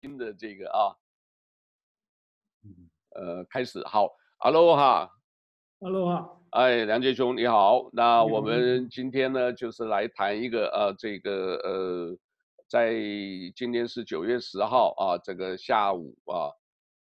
[0.00, 0.94] 新的这个啊，
[3.16, 5.10] 呃，开始好，Hello 哈
[5.80, 12.16] ，Hello 哈，哎，梁杰兄你好，那我们今天呢就是来谈一个呃这个呃，
[12.68, 12.92] 在
[13.56, 16.54] 今天是九月十号啊，这个下午啊，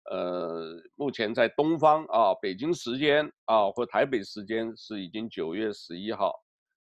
[0.09, 6.33] 呃，目前在东方啊，北京时间啊或台北时间是已经九月十一号。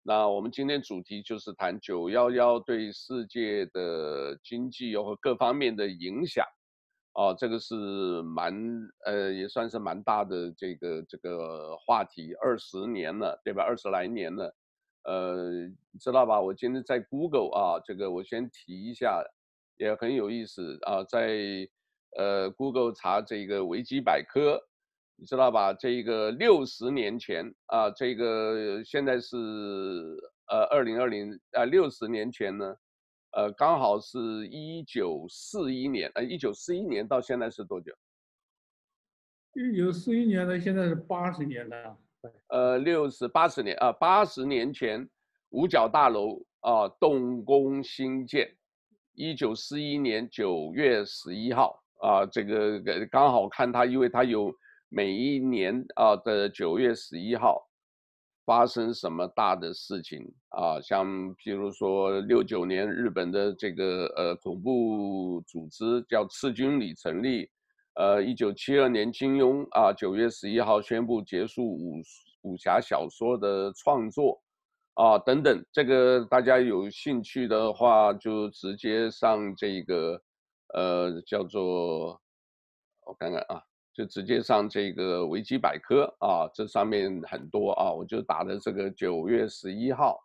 [0.08, 6.46] 那我们今天主题就是谈九幺幺对世界的经济和各方面的影响，
[7.14, 7.74] 啊，这个是
[8.22, 8.54] 蛮
[9.04, 13.64] 呃也算是蛮大的这个这个话题，二十年了，对吧？
[13.64, 14.56] 二十来年了，
[15.06, 15.68] 呃，
[16.00, 16.40] 知道吧？
[16.40, 19.24] 我今天在 Google 啊，这个我先提一下，
[19.78, 21.68] 也很有意思啊，在
[22.16, 24.62] 呃 Google 查这个维基百科。
[25.18, 25.74] 你知道吧？
[25.74, 29.38] 这个六十年前啊，这个现在是
[30.48, 32.76] 呃二零二零啊，六十年前呢，
[33.32, 37.94] 呃，刚好是一九四一年，呃，一九四一年到现在是多久？
[39.54, 41.98] 一九四一年到现在是八十年了。
[42.48, 45.10] 呃，六十八十年啊，八十年前
[45.52, 48.54] 五角大楼啊动工兴建，
[49.14, 54.54] 一九四一年九月十一号啊，这个刚好看它，因为它有。
[54.96, 57.68] 每一年啊的九月十一号，
[58.46, 60.80] 发生什么大的事情啊？
[60.80, 67.50] 像譬如说六九年日本的这个呃恐怖组织叫赤军里成立，
[67.96, 72.02] 呃一九七二年金庸啊九月十一号宣布结束武
[72.44, 74.42] 武侠小说的创作，
[74.94, 80.22] 啊等等，这个大家有兴趣的话就直接上这个
[80.74, 82.18] 呃叫做
[83.06, 83.62] 我看看啊。
[83.96, 90.20] 就直接上这个维基百科啊，这上面很多啊，我就打的这个九月十一号，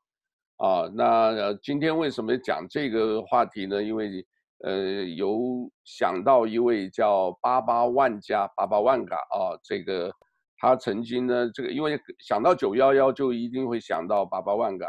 [0.57, 3.81] 啊，那今天为什么讲这个话题呢？
[3.81, 4.27] 因为
[4.65, 10.13] 呃，有想到一位叫八八万家八八万嘎啊，这个
[10.59, 14.89] 他曾经呢，这个因为想到九幺幺就一定会想到八八万嘎，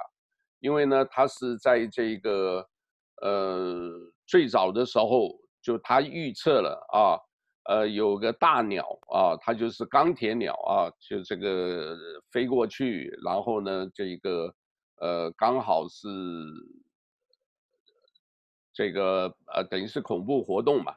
[0.59, 2.67] 因为呢，他是在这个
[3.21, 3.91] 呃
[4.25, 5.29] 最早的时候
[5.61, 7.21] 就他预测了啊。
[7.65, 11.95] 呃，有个大鸟啊，它就是钢铁鸟啊，就这个
[12.31, 14.53] 飞过去，然后呢，这个
[14.99, 16.07] 呃，刚好是
[18.73, 20.93] 这个呃，等于是恐怖活动嘛，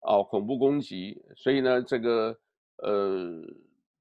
[0.00, 2.36] 哦，恐怖攻击，所以呢，这个
[2.82, 3.42] 呃，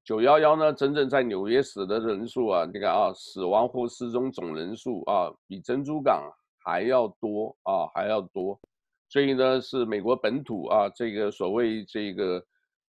[0.03, 6.29] 九幺幺呢，真正在纽约死的人数啊，你看啊，死亡或失踪总人数啊，比珍珠港
[6.59, 8.59] 还要多啊，还要多。
[9.07, 12.43] 所以呢，是美国本土啊，这个所谓这个，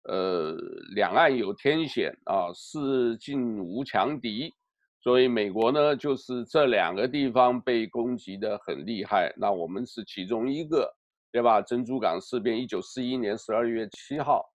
[0.03, 0.55] 呃，
[0.95, 4.53] 两岸有天险啊，四境无强敌，
[5.01, 9.33] 所以美国呢，就是这两个地方被攻击的很厉害。
[9.35, 10.89] 那我们是其中一个，
[11.31, 11.61] 对吧？
[11.61, 14.45] 珍珠港事变，一九四一年十二月七号，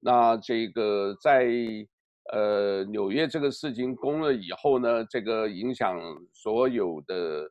[0.00, 1.46] 那这个在
[2.32, 6.00] 呃纽约这个事情攻了以后呢，这个影响
[6.32, 7.48] 所有的。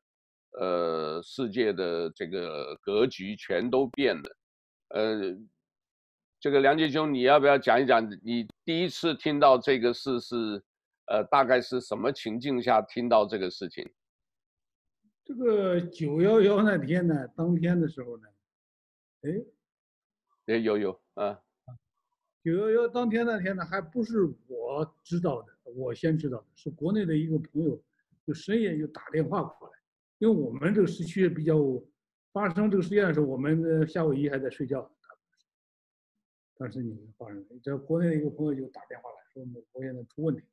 [0.59, 4.37] 呃，世界的这个格局全都变了。
[4.89, 5.37] 呃，
[6.39, 10.61] 这个梁杰兄，你要不要讲一讲你第一次听到这个事是，
[11.05, 13.89] 呃，大概是什么情境下听到这个事情？
[15.23, 18.27] 这个九幺幺那天呢，当天的时候呢，
[19.21, 19.31] 哎，
[20.47, 21.39] 哎，有有啊，
[22.43, 27.81] 九幺幺当天那天呢，还不是我知道的，我先知道的，是国内的一个朋友，
[28.27, 29.80] 就深夜就打电话过来。
[30.21, 31.57] 因为我们这个时区比较
[32.31, 34.87] 发生这个事件的时候，我们的夏威夷还在睡觉。
[36.57, 40.43] 当时你们发生，这国内的一个朋友就打电话来说，美国现在出问题，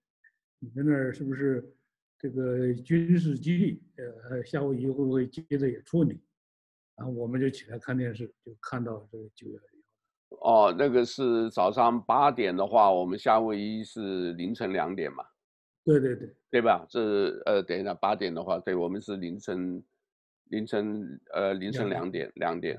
[0.59, 1.71] 你们那儿是不是
[2.19, 3.83] 这个军事基地？
[4.31, 6.19] 呃，夏威夷会不会接着也出问题？
[6.97, 10.39] 然后我们就起来看电视，就看到这个九幺幺。
[10.41, 15.27] 哦，那个是早上八点的话，我们夏威夷是凌晨两点嘛？
[15.85, 16.87] 对对对，对吧？
[16.89, 19.83] 这呃，等一下八点的话，对我们是凌晨，
[20.45, 22.79] 凌晨呃凌晨两点两点，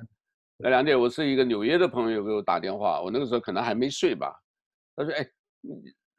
[0.57, 4.33] 那两点我是一个纽约的朋友给我打电话，我那个时候可能还没睡吧，
[4.95, 5.23] 他说：“哎，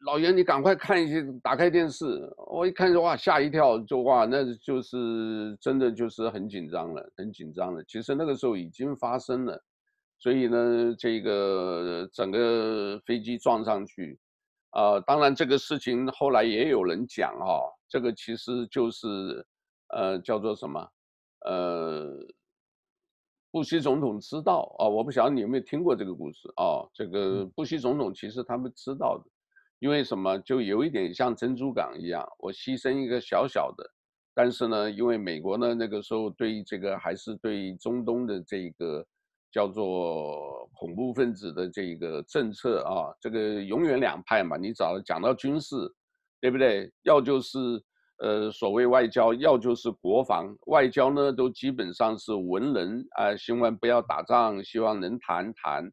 [0.06, 2.04] 老袁你赶快看一些，打开电视。”
[2.50, 7.82] 我一看哇吓一跳，就哇那就是真的就是很紧张了，很紧张了。
[7.84, 9.60] 其实那个时候已经发生了，
[10.18, 14.18] 所以呢，这个整个飞机撞上去。
[14.72, 19.44] 呃，当然，这个事情后来也有人讲哈、哦，这个其实就是，
[19.88, 20.88] 呃，叫做什么？
[21.44, 22.18] 呃，
[23.50, 26.90] 布希总统知道啊、哦，我不晓得你有没有听过这个故事啊、哦？
[26.94, 29.24] 这个布希总统其实他们知道的，
[29.80, 30.38] 因为什么？
[30.38, 33.84] 就有一点像珍珠港一样，我牺牲一个小小的，
[34.34, 39.04] 但是呢，因为美国呢那个时候对这个还是对中东的这个
[39.52, 44.56] 叫做恐怖分子的这个政策啊，这个永远两派嘛。
[44.56, 45.76] 你找讲到军事，
[46.40, 46.90] 对不对？
[47.02, 47.58] 要就是
[48.18, 50.54] 呃所谓外交，要就是国防。
[50.66, 55.92] 外交呢都基本上是文人啊，希望不要打仗，希望能谈谈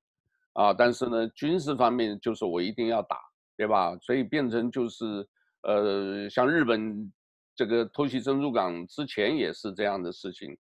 [0.53, 0.73] 啊。
[0.73, 3.17] 但是呢，军事方面就是我一定要打，
[3.57, 3.97] 对吧？
[4.01, 5.27] 所以变成就是
[5.63, 7.11] 呃，像日本
[7.55, 10.55] 这个偷袭珍珠港之前也是这样的事情。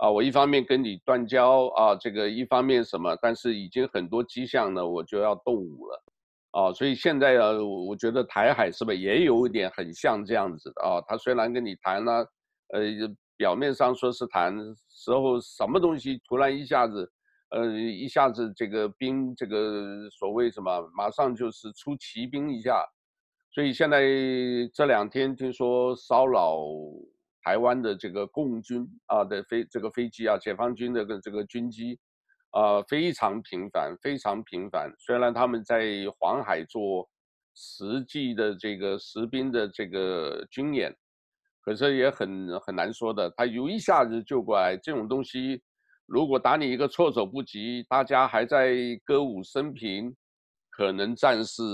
[0.00, 6.02] 啊，我一方面跟你断交啊，这个一方面什么，但是已经很多迹象呢，我就要动武了，
[6.52, 11.04] 啊，所以现在啊，我觉得台海是不是也有一点很像这样子的啊？
[11.06, 12.26] 他虽然跟你谈了，
[12.72, 12.80] 呃，
[13.36, 14.56] 表面上说是谈，
[14.88, 17.12] 时候什么东西突然一下子，
[17.50, 22.82] 呃，一下子这个兵这个所谓什么，马上就是出奇兵一下，
[23.50, 24.00] 所以现在
[24.72, 26.56] 这两天听说骚扰。
[27.50, 31.98] 台湾的这个共军啊的飞这个飞机啊，解放军的这个军机，
[32.50, 34.88] 啊非常频繁，非常频繁。
[35.00, 35.84] 虽然他们在
[36.16, 37.08] 黄海做
[37.56, 40.96] 实际的这个实兵的这个军演，
[41.64, 43.28] 可是也很很难说的。
[43.36, 45.60] 他有一下子就过来，这种东西
[46.06, 50.14] 如果打你一个措手不及，大家还在歌舞升平，
[50.70, 51.64] 可能战事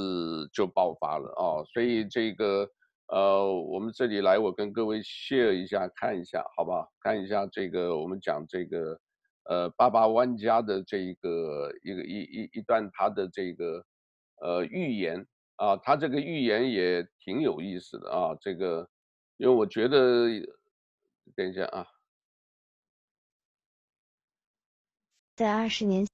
[0.55, 1.61] 就爆发了啊。
[1.75, 2.67] 所以这个。
[3.09, 6.93] 呃，我们这里来，我跟各位 share 一下，看一下，好不好？
[7.01, 9.01] 看一下这个，我们讲这个，
[9.45, 13.85] 呃，爸爸万家的这个一个一一一段他的这个，
[14.41, 15.27] 呃，预言。
[15.57, 18.87] 啊，他这个预言也挺有意思的啊，这个，
[19.39, 20.29] 因为我觉得，
[21.35, 21.87] 等一下啊，
[25.35, 26.07] 在二十年，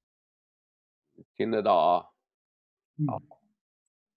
[1.35, 2.07] 听得到啊，
[3.09, 3.21] 好，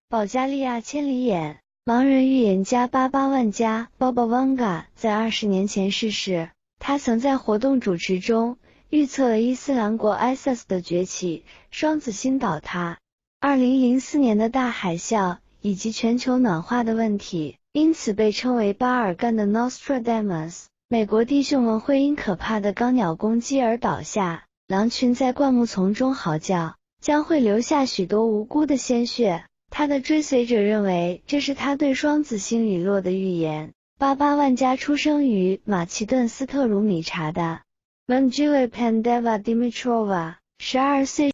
[0.08, 1.65] 保加利亚千里眼。
[1.88, 6.50] 盲人预言家巴巴万加 （Baba Vanga） 在二十年前逝世。
[6.80, 8.58] 他曾在活动主持中
[8.90, 12.98] 预测了伊斯兰国 （ISIS） 的崛起、双子星倒塌、
[13.38, 20.64] 二零零四年的大海啸以及全球暖化的问题，因此被称为巴尔干的 Nostradamus。
[20.88, 29.44] 美国弟兄们会因可怕的钢鸟攻击而倒下，狼群在灌木丛中嚎叫，将会留下许多无辜的鲜血。
[29.70, 33.72] 他的追随者认为这是他对双子星陨落的预言。
[33.98, 37.62] 巴巴万加出生于马其顿斯特鲁米察的
[38.06, 41.32] Vangelia Pandeva Dimitrova，十二岁。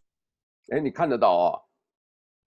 [0.68, 1.66] 哎，你看得到啊？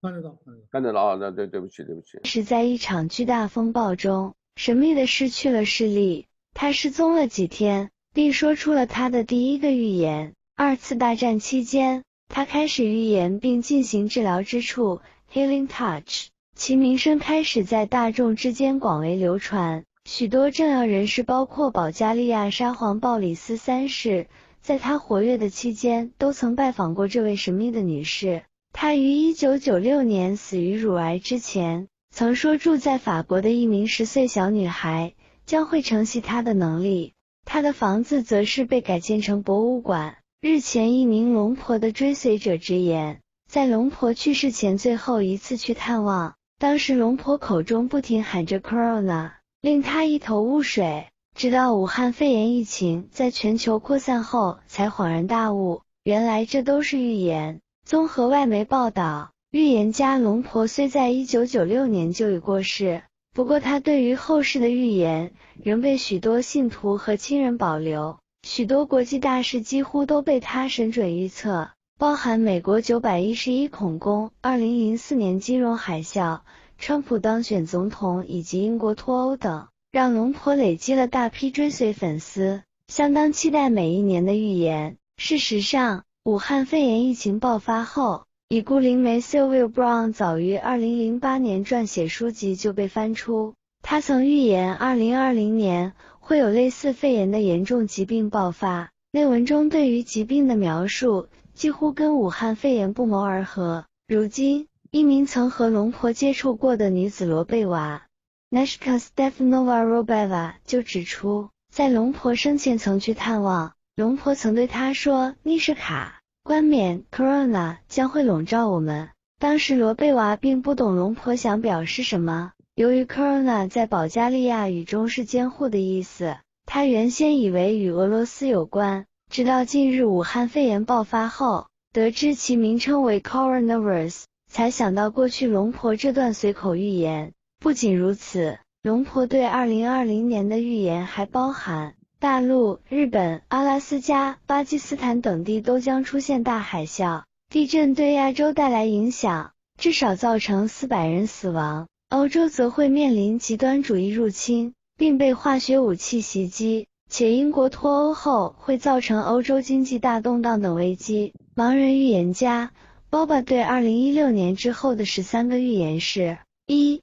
[0.02, 1.16] 看得到，看得到，看得到啊！
[1.20, 2.18] 那对，对不起，对不起。
[2.24, 6.26] 是在一场巨大风暴中，神秘的失去了视力。
[6.54, 10.32] 他失踪了几天，并说出了他的第一个预言。
[10.54, 15.00] 二次大战期间，他开始预言并进行治疗之处。
[15.32, 19.84] Healing Touch，其名声开始在大众之间广为流传。
[20.04, 24.28] 许多政要人士，包括保加利亚沙皇鲍里斯三世，
[24.62, 28.44] 在他活跃的期间都曾拜访过这位神秘的女士。
[28.72, 35.14] 她于1996年死于乳癌之前，曾说住在法国的一名十岁小女孩
[35.44, 37.14] 将会承袭她的能力。
[37.44, 40.18] 她的房子则是被改建成博物馆。
[40.40, 43.20] 日前，一名龙婆的追随者直言。
[43.50, 51.06] 在龙婆去世前最后一次去探望，当时龙婆口中不停喊着 “Corona”，令她一头雾水。
[51.34, 57.60] 直到武汉肺炎疫情在全球扩散后，才恍然大悟，原来这都是预言。
[57.84, 63.02] 综合外媒报道，预言家龙婆虽在1996年就已过世，
[63.34, 71.68] 不过她对于后世的预言仍被许多信徒和亲人保留，许多国际大事几乎都被她神准预测。
[71.98, 76.40] 包含美国九百一十一恐攻、二零零四年金融海啸、
[76.76, 84.98] 川普当选总统以及英国脱欧等，让龙婆累积了大批追随粉丝，相当期待每一年的预言。
[85.16, 98.90] 事实上，武汉肺炎疫情爆发后，已故灵媒 Sylvia Brown 早于二零零八年撰写书籍就被翻出，他曾预言二零二零年会有类似肺炎的严重疾病爆发。
[99.12, 103.86] 内文中对于疾病的描述，几乎跟武汉肺炎不谋而合。
[104.06, 108.02] 如今，一名曾和龙婆接触过的女子罗贝娃
[108.50, 119.08] Neshka Stefanova Robeva 就指出，在龙婆生前曾去探望，龙婆曾对她说：“妮什卡，冠冕 Corona 将会笼罩我们。”
[119.40, 122.52] 当时罗贝娃并不懂龙婆想表示什么。
[122.74, 126.36] 由于 Corona 在保加利亚语中是监护的意思，
[126.66, 129.06] 她原先以为与俄罗斯有关。
[129.30, 137.32] 直到近日武汉肺炎爆发后，得知其名称为 coronavirus，才想到过去龙婆这段随口预言。
[137.58, 147.24] 不仅如此，龙婆对2020年的预言还包含：大陆、日本、阿拉斯加、巴基斯坦等地都将出现大海啸。
[147.50, 151.88] 地震对亚洲带来影响，至少造成四百人死亡。
[152.08, 161.32] 欧洲则会面临极端主义入侵，并被化学武器袭击，且英国脱欧后会造成欧洲经济大动荡等危机。
[161.54, 162.72] 盲人预言家
[163.10, 167.02] Boba 对二零一六年之后的十三个预言是：一、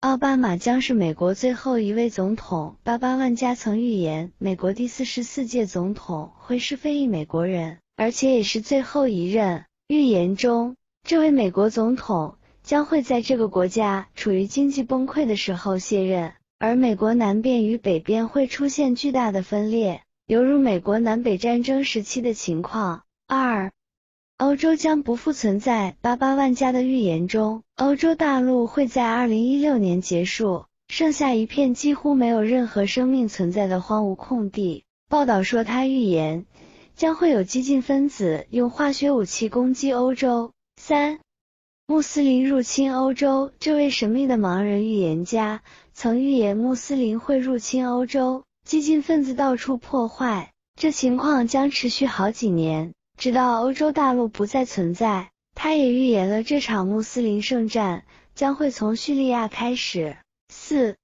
[0.00, 2.76] 奥巴马将是美国最后一位总统。
[2.82, 9.64] 巴巴万加曾预言，美国第四十四届总统会是非裔美国人，而且也是最后一任。
[9.88, 23.04] 预言中，这位美国总统将会在这个国家处于经济崩溃的时候卸任，而美国南边与北边会出现巨大的分裂，犹如美国南北战争时期的情况。
[23.26, 23.72] 二，
[24.36, 25.96] 欧洲将不复存在。
[26.02, 34.84] 巴巴万加的预言中，欧洲大陆会在二零一六年结束，剩下一片几乎没有任何生命存在的荒芜空地。
[35.08, 36.44] 报道说，他预言。
[36.94, 40.52] 将会有激进分子用化学武器攻击欧洲。
[40.76, 41.20] 三、
[41.86, 43.52] 穆斯林入侵欧洲。
[43.58, 55.30] 这位神秘的盲人预言家曾预言穆斯林会入侵欧洲，激进分子到处破坏，这情况将持续好几年，直到欧洲大陆不再存在。
[55.54, 58.04] 他也预言了这场穆斯林圣战
[58.34, 60.16] 将会从叙利亚开始。
[60.48, 60.96] 四、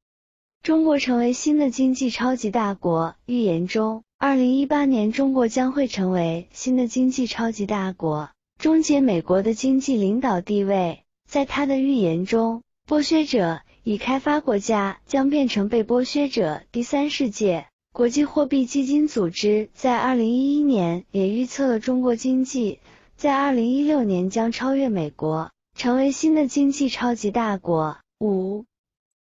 [0.62, 3.14] 中国成为新的经济超级大国。
[3.26, 4.02] 预言中。
[4.18, 11.02] 二零一八年，中国将会成为新的经济超级大国，终结美国的经济领导地位。
[11.28, 16.62] 在他的预言中，剥削者、已开发国家将变成被剥削者。
[16.72, 22.80] 第三世界国际货币基金组织在二零一一年也预测了中国经济
[23.16, 27.98] 在二零一六年将超越美国，成为新的经济超级大国。
[28.18, 28.64] 五、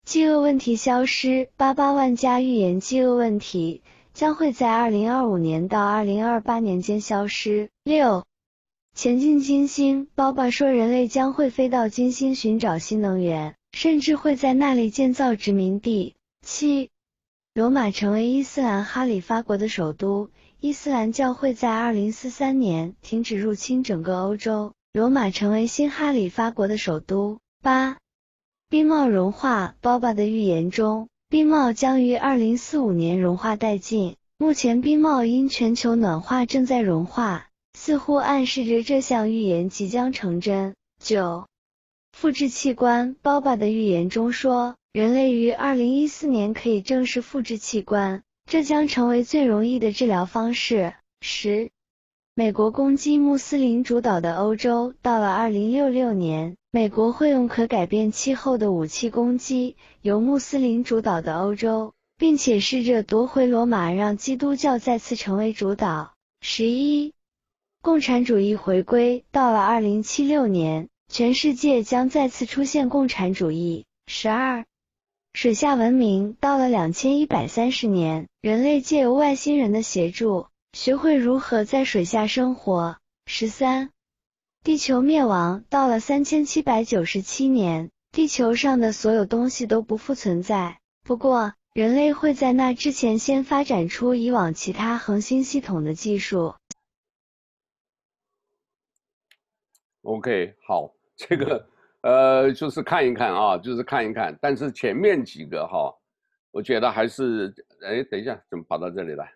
[0.05, 1.49] 饥饿问题消失。
[1.55, 3.83] 巴巴万家预言饥饿问题。
[4.15, 7.69] 将会在二零二五年到二零二八年间消失。
[7.83, 8.25] 六，
[8.95, 10.07] 前进金星。
[10.15, 16.15] 鲍巴说，人类将会飞到金星寻找新能源，甚至会在那里建造殖民地。
[16.41, 16.89] 七，
[17.53, 20.31] 罗马成为伊斯兰哈里发国的首都。
[20.59, 27.37] 伊斯兰教会在二零四三年停止入侵整个欧洲，罗马成为新哈里发国的首都。
[27.61, 27.99] 八，
[28.67, 29.75] 冰帽融化。
[29.79, 31.07] 鲍巴的预言中。
[31.29, 34.15] 冰帽将于二零四五年融化殆尽。
[34.39, 40.73] 目前，冰帽因全球暖化正在融化，似乎暗示着这项预言即将成真。
[40.99, 41.45] 九、
[42.19, 43.15] 复制器官。
[43.21, 50.95] 包巴的预言中说，人类于二零一四年可以正式复制器官，这将成为最容易的治疗方式。
[51.21, 51.69] 十、
[52.33, 54.95] 美国攻击穆斯林主导的欧洲。
[55.03, 56.55] 到了二零六六年。
[56.71, 66.13] 美国会用可改变气候的武器攻击由穆斯林主导的欧洲，并且试着夺回罗马，让基督教再次成为主导。
[66.41, 67.13] 十一，
[67.81, 69.23] 共产主义回归。
[69.31, 73.85] 到了二零七六年，全世界将再次出现共产主义。
[74.07, 74.65] 十二，
[75.33, 76.33] 水下文明。
[76.33, 82.97] 到了两千一百三十年，人类借由外星人的协助，学会如何在水下生活。
[83.25, 83.91] 十三。
[84.63, 85.63] 地球灭亡。
[85.69, 90.79] 到了三千七百九十七年，地球上的所有东西都不复存在。
[91.03, 96.55] 不过，人类会在那之前先发展出以往其他恒星系统的技术。
[100.01, 101.67] OK，好，这个
[102.01, 104.37] 呃，就是看一看啊，就是看一看。
[104.39, 105.93] 但是前面几个哈，
[106.51, 109.29] 我觉得还是，哎，等一下，怎么跑到这里来？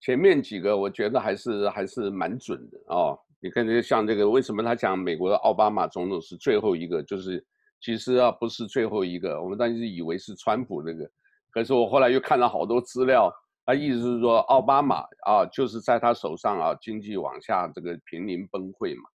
[0.00, 3.18] 前面几个我觉得还是还是蛮准的哦。
[3.40, 7.02] 你看，这像这个，为什么他讲美国的奥巴马总统是最后一个？
[7.02, 7.44] 就是
[7.80, 9.40] 其实啊，不是最后一个。
[9.42, 11.10] 我们当时以为是川普那个，
[11.50, 13.32] 可是我后来又看了好多资料，
[13.64, 19.08] 他意思是说奥巴马啊，就是在他手上啊，经济往下这个濒临崩溃嘛。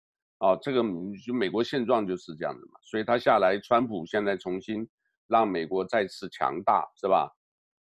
[0.43, 0.83] 哦，这个
[1.25, 2.79] 就美国现状就是这样子嘛。
[2.83, 4.85] 所以他下来，川普现在重新
[5.27, 7.31] 让美国再次强大，是吧？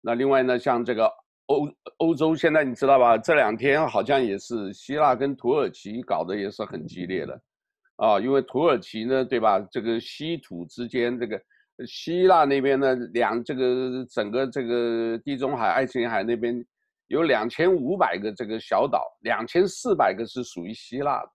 [0.01, 1.11] 那另外呢，像这个。
[1.49, 1.69] 欧
[1.99, 3.19] 欧洲现在你知道吧？
[3.19, 7.39] 这两天好像也是希腊跟土耳其搞得也是很激烈的，
[7.97, 9.61] 啊，因为土耳其呢，对吧？
[9.71, 11.39] 这个西土之间，这个
[11.87, 16.65] 希腊那边呢，两这个整个这个地中海、爱琴海那边
[17.09, 21.31] 有两千五百个这个小岛，两千四百个是属于希腊的，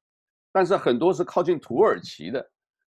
[0.51, 2.45] 但是很多是靠近土耳其的，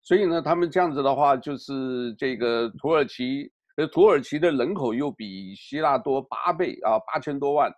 [0.02, 3.50] 所以呢，他们这样子的话，就是这个土耳其。
[3.76, 7.68] 呃，土耳其的人口又比希腊多八倍啊，八千多万，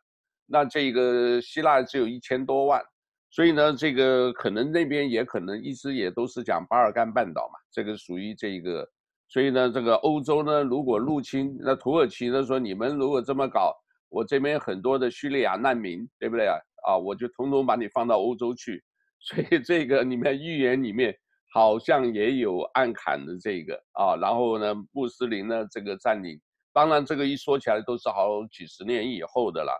[0.45, 2.83] 那这个希腊只有一千多万，
[3.31, 8.87] 所以呢，这个可能那边也可能一直也都是讲巴尔干半岛嘛，这个属于这个，
[9.27, 13.75] 所以呢，这个欧洲呢，如果入侵，那土耳其呢说你们如果这么搞，
[14.11, 16.59] 我这边很多的叙利亚难民，对不对啊？
[16.87, 18.85] 啊，我就统统把你放到欧洲去。
[19.19, 21.17] 所以这个里面预言里面
[21.53, 24.17] 好像也有暗砍的这个啊。
[24.17, 26.41] 然后呢，穆斯林呢这个占领，
[26.73, 29.73] 当然这个一说起来都是好几十年以后的了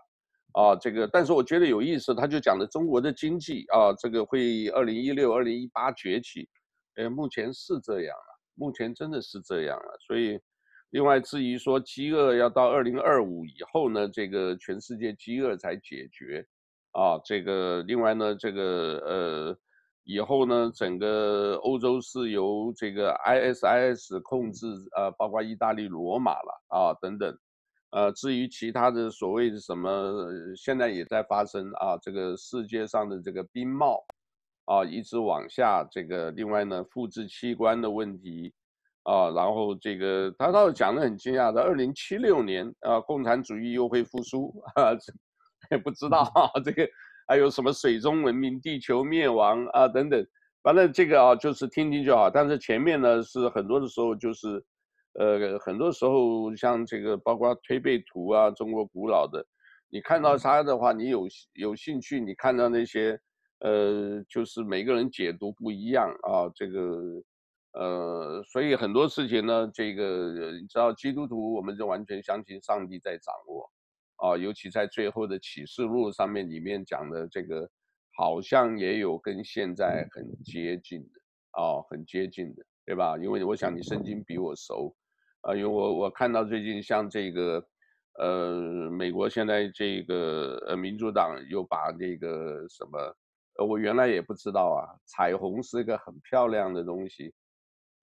[0.53, 0.75] 啊。
[0.75, 6.47] 这个，但是我觉得有意思，他就讲的中国的经济啊，这个会二零一六、二零一八崛起。
[6.95, 9.97] 呃，目前是这样了，目前真的是这样了。
[10.07, 10.39] 所以，
[10.89, 16.43] 另外至于说饥饿要到二零二五以后呢，这个全世界饥饿才解决，
[16.97, 18.63] 啊，这个另外呢，这个
[19.05, 19.57] 呃，
[20.03, 27.37] 以后呢，整个欧洲是由这个 ISIS 控制，呃，包括意大利罗马了啊等等，
[27.91, 30.25] 呃，至于其他的所谓的什么，
[30.55, 34.03] 现在也在发生啊，这个世界上的这个冰帽。
[34.69, 38.53] 啊，一直往下，这个另外呢，复制器官的问题，
[39.03, 44.91] 啊，然后这个他倒是讲得很惊讶的，二零七六年啊，共产主义又会复苏啊，
[45.71, 46.87] 也不知道啊，这个
[47.27, 50.25] 还有什么水中文明、地球灭亡啊等等，
[50.63, 54.63] 反正这个啊就是听听就好，但是前面呢是很多的时候就是，
[55.13, 59.45] 呃，很多时候像这个包括推背图啊，中国古老的，
[59.89, 63.19] 你看到它的话，你有有兴趣，你看到那些。
[63.59, 66.79] 呃，就是每个人解读不一样啊，这个，
[67.73, 73.67] 呃，所以很多事情呢，这个你知道，基督徒我们就完全相信上帝在掌握，
[74.17, 77.69] 啊，尤其在最后的启示录上面里面讲的这个，
[78.15, 81.19] 好像也有跟现在很接近的，
[81.51, 83.17] 啊，很接近的，对吧？
[83.17, 84.95] 因为我想你圣经比我熟，
[85.41, 87.67] 啊，因为我我看到最近像这个。
[88.19, 92.97] 呃，美国现在这个呃民主党又把那个什么。
[93.59, 97.31] 呃，我原来也不知道啊，彩虹是一个很漂亮的东西，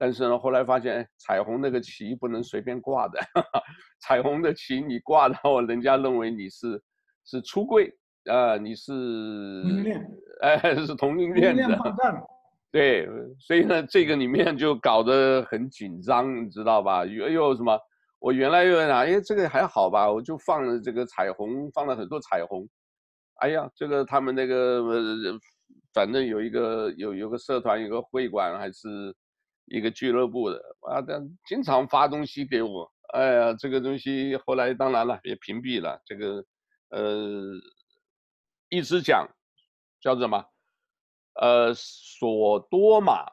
[0.05, 3.63] 但是呢，后来发现，彩虹那个旗不能随便挂的，哈哈，
[4.03, 6.79] 彩虹的旗你挂的话，人家认为你是
[7.25, 7.89] 是出柜
[8.27, 8.93] 啊、呃，你是
[9.63, 10.11] 同性恋，
[10.43, 11.79] 哎，是同性恋的，
[12.71, 13.09] 对，
[13.41, 17.07] 所以呢，这个里面就搞得很紧张，你知道吧？
[17.07, 17.81] 又又什么？
[18.19, 22.69] 我原来又想，哎，这个还好吧，我就放了这个彩虹，放了很多彩虹。
[23.37, 25.39] 哎呀，这个他们那个呃，
[25.95, 29.15] 反正有一个有有个社团，有个会馆，还是
[29.67, 32.93] 一个俱乐部的啊，但经常发东西给我。
[33.13, 36.01] 哎呀，这个东西后来当然了也屏蔽了。
[36.05, 36.45] 这个
[36.91, 37.43] 呃，
[38.69, 39.29] 一直讲
[40.01, 40.45] 叫什么？
[41.41, 43.25] 呃，索多玛、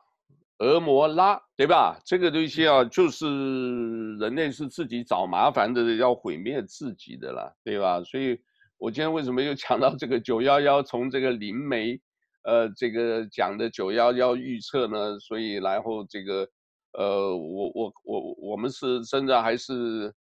[0.59, 1.99] 俄摩拉，对吧？
[2.05, 8.03] 这个东西啊，就是人类是自己找麻烦的，要毁灭自己的了，对吧？
[8.03, 8.41] 所以。
[8.77, 10.81] 我今天为什么又讲到这个九幺幺？
[10.81, 12.01] 从这个灵媒，
[12.43, 15.19] 呃，这个讲的九幺幺预测呢？
[15.19, 16.47] 所以然后这个，
[16.93, 20.13] 呃，我我我我们是真的还是，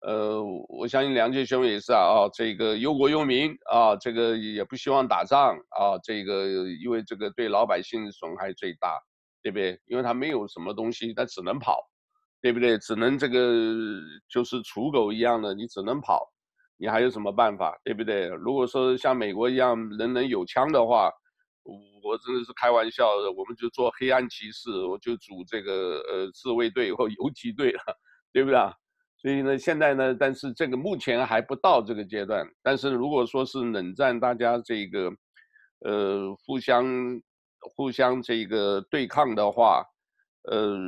[0.00, 6.46] 呃，我相信梁杰兄也是啊，啊，这个忧国忧民啊，这个也不希望打仗啊，这个
[6.82, 8.98] 因为这个对老百姓损害最大，
[9.42, 9.78] 对不对？
[9.86, 11.78] 因为他没有什么东西，他只能跑，
[12.42, 12.76] 对不对？
[12.78, 13.38] 只能这个
[14.28, 16.28] 就是刍狗一样的，你只能跑。
[16.80, 18.28] 你还有什么办法，对不对？
[18.28, 21.10] 如果说像美国一样人人有枪的话，
[22.02, 27.80] 我真的是开玩笑的，我们就做黑暗骑士，我就组这个呃自卫队或游击队了，
[28.32, 28.72] 对不对啊？
[29.16, 32.46] 所以呢，现在呢，但是这个目前还不到这个阶段。
[32.62, 35.12] 但是如果说是冷战，大家这个
[35.80, 36.86] 呃互相
[37.60, 39.84] 互相这个对抗的话，
[40.44, 40.78] 呃。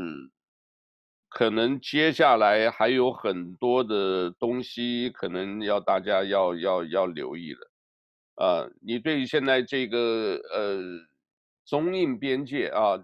[1.33, 7.70] 可能接下来还有很多的东西，可能要大家要要要留意了，
[8.41, 10.81] 啊，你对现在这个呃
[11.67, 12.97] 中印边界啊，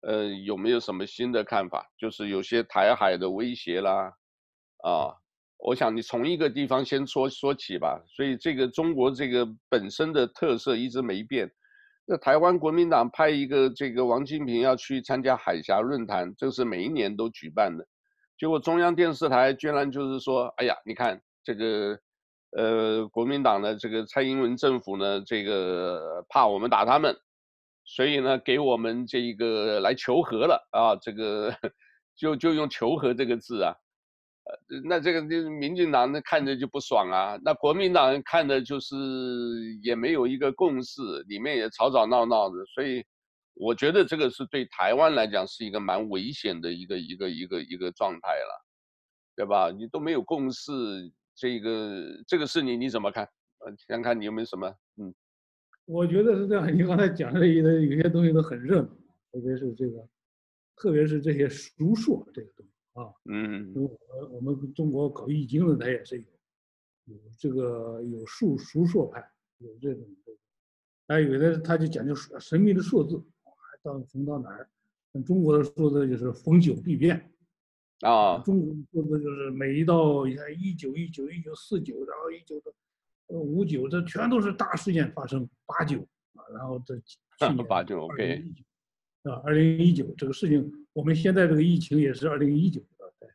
[0.00, 1.86] 呃有没有什么新的看法？
[1.96, 4.14] 就是有些台海的威胁啦，
[4.82, 5.14] 啊，
[5.58, 8.02] 我想你从一个地方先说说起吧。
[8.08, 11.48] 所以这个中国这个本身的特色一直没变。
[12.04, 17.86] 那台湾国民党派一个这个王金平要去参加海峡论坛，这是每一年都举办的。
[18.36, 22.00] 结果中央电视台居然就是说：“哎呀，你看这个，
[22.56, 27.16] 呃，国民党的这个蔡英文政府呢，这个怕我们打他们，
[27.84, 31.54] 所以呢，给我们这一个来求和了啊，这个
[32.16, 33.74] 就就用求和这个字啊。”
[34.48, 38.96] 呃那这个就民进党那看着就不爽啊，那国民党看着就是
[39.82, 43.04] 也没有一个共识，里面也吵吵闹闹的，所以
[43.52, 48.64] 我觉得这个是对台湾来讲是一个蛮危险的一个一个一个一个状态了，
[49.36, 49.70] 对吧？
[49.70, 50.72] 你都没有共识，
[51.38, 53.24] 这个这个事你你怎么看？
[53.58, 54.74] 呃，想看你有没有什么？
[54.96, 55.14] 嗯，
[55.84, 58.88] 我觉得是这样，你刚才讲的有的有些东西都很热闹，
[59.30, 60.08] 特别是这个，
[60.74, 62.72] 特别是这些书说这个东西。
[62.94, 66.24] 啊，嗯，我我们中国搞易经的，它也是有，
[67.04, 69.24] 有这个有术术数派，
[69.58, 70.38] 有这种这个，
[71.06, 73.24] 还有的他就讲究神秘的数字，
[73.80, 74.68] 到逢到哪儿，
[75.24, 77.32] 中国的数字就是逢九必变。
[78.00, 82.72] 啊，中国说的就是每一道你看一九一九一九四九，然后一九的
[83.26, 85.48] 呃五九，这全都是大事件发生。
[85.66, 85.98] 八九
[86.34, 88.44] 啊，然后这 去年八九 OK
[89.24, 93.26] 啊，二零一九这个事情，我们现在这个疫情也是二零一九的在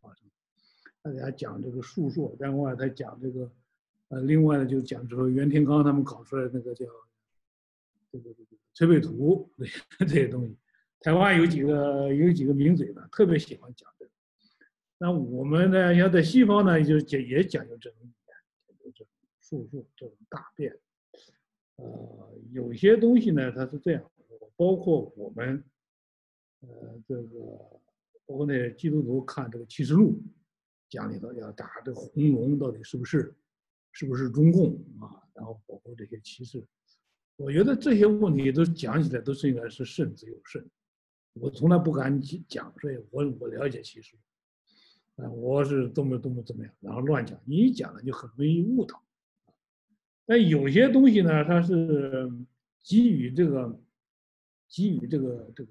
[0.00, 0.26] 发生。
[1.02, 3.50] 大家讲这个数数，另外他讲这个
[4.08, 6.86] 呃，另外呢就讲说袁天罡他们搞出来那个叫
[8.10, 9.50] 这个这个推背图
[10.00, 10.56] 这些东西。
[11.00, 13.95] 台湾有几个有几个名嘴呢，特别喜欢讲这个。
[14.98, 19.08] 那我们呢，要在西方呢，就讲也讲究这种语言，讲究这种
[19.40, 20.74] 术数，这种大变。
[21.76, 24.10] 呃，有些东西呢，它是这样，
[24.56, 25.62] 包括我们，
[26.60, 27.38] 呃，这个
[28.24, 30.18] 包括那基督徒看这个启示录，
[30.88, 33.34] 讲里头要打这个红龙到底是不是，
[33.92, 35.22] 是不是中共啊？
[35.34, 36.66] 然后包括这些启示，
[37.36, 40.66] 我觉得这些问题都讲起来都是应该是慎之又慎。
[41.34, 44.16] 我从来不敢讲，所以我我了解启示。
[45.16, 49.02] 啊，我是多么多么怎么样，然后乱讲，你一讲呢就很容易误导。
[50.26, 52.30] 但有些东西呢，它是
[52.82, 53.80] 基于这个，
[54.68, 55.70] 基于这个这个，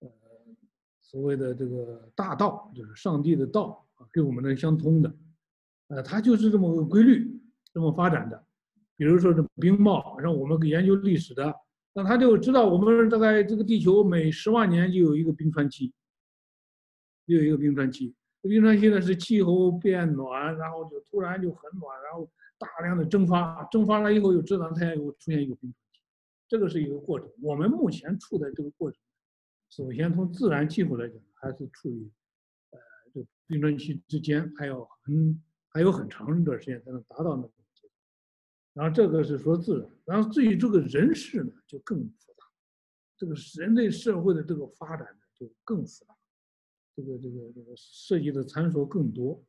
[0.00, 0.10] 呃，
[1.00, 5.14] 所谓的这个大道，就是上帝的道啊，跟我们的相通的，
[5.88, 7.40] 呃，它就是这么个规律，
[7.72, 8.44] 这么发展的。
[8.96, 11.54] 比如说这冰帽，让我们研究历史的，
[11.92, 15.92] 那他就知道我们大概这个地球每十万年就有一个冰川期，
[17.26, 18.14] 就有一个冰川期。
[18.48, 22.28] 冰川期呢是气候变暖，然后就突然就很暖，然后
[22.58, 26.00] 大量的蒸发，蒸发了以后又知道它又出现一个冰川期，
[26.48, 27.28] 这个是一个过程。
[27.42, 29.00] 我们目前处在这个过程，
[29.70, 32.10] 首先从自然气候来讲，还是处于
[32.70, 32.78] 呃
[33.12, 37.50] 这个冰川期之间，还要很还有很长一段时间才能达到那个。
[38.72, 42.44] 然后这个是说自然，然后至于这个人事呢，就更复杂，
[43.16, 46.15] 这个人类社会的这个发展呢，就更复杂。
[46.96, 49.44] 这个这个这个涉及的参数更多，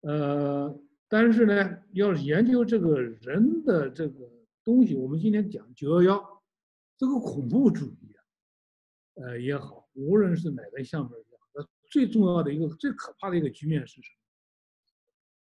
[0.00, 4.30] 呃，但是呢，要研究这个人的这个
[4.64, 6.42] 东西，我们今天讲九幺幺，
[6.96, 8.24] 这个恐怖主义啊，
[9.16, 11.22] 呃也好，无论是哪个项目也
[11.62, 14.16] 好，最重要的一个最可怕的一个局面是什么？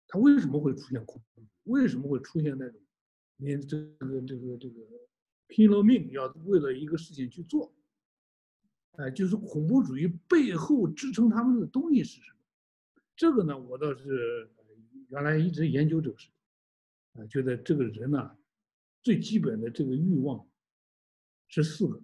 [0.08, 1.44] 它为什么会出现恐怖？
[1.64, 2.80] 为什么会出现那种
[3.36, 4.76] 连这个这个这个
[5.46, 7.70] 拼了命要为了一个事情去做？
[8.96, 12.36] 哎，就是恐怖主义背后支撑他们的东西是什么？
[13.14, 14.48] 这个呢，我倒是
[15.08, 16.28] 原来一直研究这个事
[17.12, 18.36] 情，啊，觉得这个人呢，
[19.02, 20.48] 最基本的这个欲望
[21.48, 22.00] 是四个，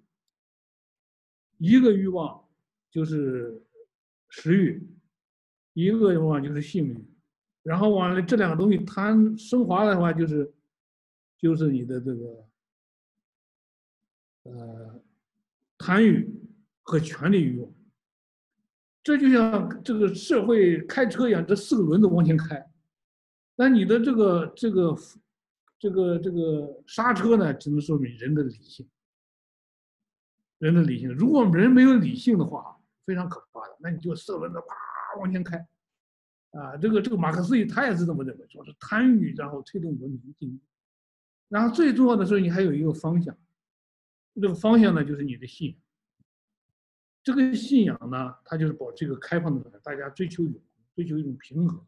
[1.56, 2.46] 一个欲望
[2.90, 3.62] 就是
[4.28, 4.86] 食欲，
[5.72, 7.04] 一个欲望就是性欲，
[7.62, 10.52] 然后完了这两个东西谈升华的话，就是
[11.38, 12.48] 就是你的这个
[14.42, 15.02] 呃
[15.78, 16.41] 贪欲。
[16.82, 17.72] 和权力欲望，
[19.02, 22.70] 这就像这个社会开车一样，这四个轮子往前开，
[23.56, 24.96] 那你的这个这个
[25.78, 28.88] 这个这个刹车呢，只能说明人的理性。
[30.58, 35.56] 人的理性，如果人没有理性的话，非常可怕的，那你就四个轮子啪往前开，
[36.52, 40.64] 啊，这个这个马克思他也是这么认为，说是贪欲然后推动文明进步，
[41.48, 43.36] 然后最重要的是你还有一个方向，
[44.36, 45.76] 这个方向呢就是你的信仰。
[47.22, 50.62] 这个信仰呢，它就是保持一个开放的，大家追求永恒，
[50.96, 51.80] 追求一种平和。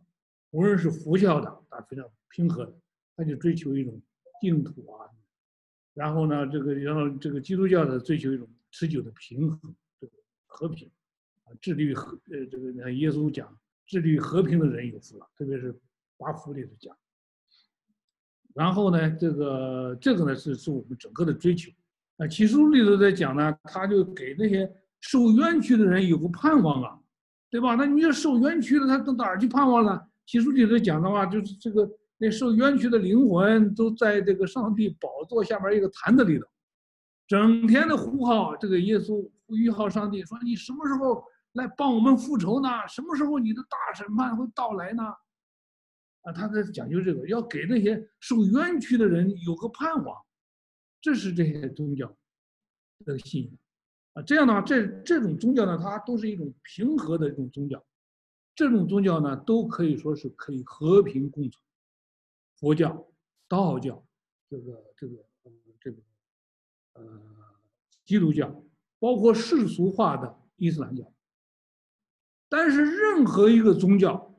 [0.50, 2.72] 无论是佛教的，它非常平和的，
[3.16, 4.00] 它就追求一种
[4.40, 5.10] 净土啊。
[5.92, 10.12] 然后呢，这个然后这个基督教的追求一种持久的平衡，这个
[10.46, 10.88] 和平
[11.42, 15.76] 啊，致力于和呃这个你看耶稣讲，致力于和平的人有福了，特别是
[16.16, 16.96] 八福里头讲。
[18.54, 21.72] 然后呢，这个这个呢是是我们整个的追求。
[22.18, 24.72] 啊，启示录里头在讲呢，他就给那些。
[25.04, 26.98] 受冤屈的人有个盼望啊，
[27.50, 27.74] 对吧？
[27.74, 30.00] 那你要受冤屈的，他到哪儿去盼望呢？
[30.24, 31.86] 启示里头讲的话，就是这个
[32.16, 36.46] 那受冤屈的灵魂都在这个上帝宝座下面一个坛子里头，
[37.26, 42.68] 整天的呼号这个耶稣，呼吁号上帝说：“你什么时候来帮我们复仇呢？
[42.88, 45.02] 什么时候你的大审判会到来呢？”
[46.24, 50.16] 啊，他在讲究这个，要给那些受冤屈的人有个盼望，
[51.02, 52.16] 这是这些宗教
[53.04, 53.52] 的信仰。
[54.14, 57.84] 啊，这样的话，这这种宗教呢，它都是一种平和的一种宗教，
[58.54, 61.62] 这种宗教呢，都可以说是可以和平共存。
[62.56, 63.06] 佛教、
[63.48, 64.06] 道教，
[64.48, 65.16] 这个这个
[65.80, 65.98] 这个
[66.94, 67.02] 呃
[68.04, 68.64] 基督教，
[69.00, 71.12] 包括世俗化的伊斯兰教，
[72.48, 74.32] 但是任何一个宗教，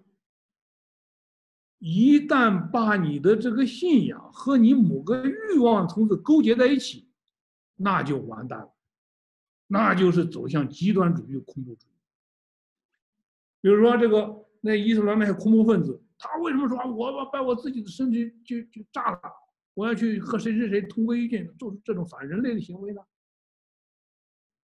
[1.79, 7.09] 一旦把你的这个信仰和你某个欲望层次勾结在一起，
[7.75, 8.74] 那就完蛋了，
[9.67, 11.95] 那就是走向极端主义、恐怖主义。
[13.61, 19.21] 比如说这个那伊斯兰那些恐怖分子，他为什么说我把把我自己的身体就就炸了，
[19.73, 23.01] 我要去和谁谁谁同归于尽，做出这种反人类的行为呢？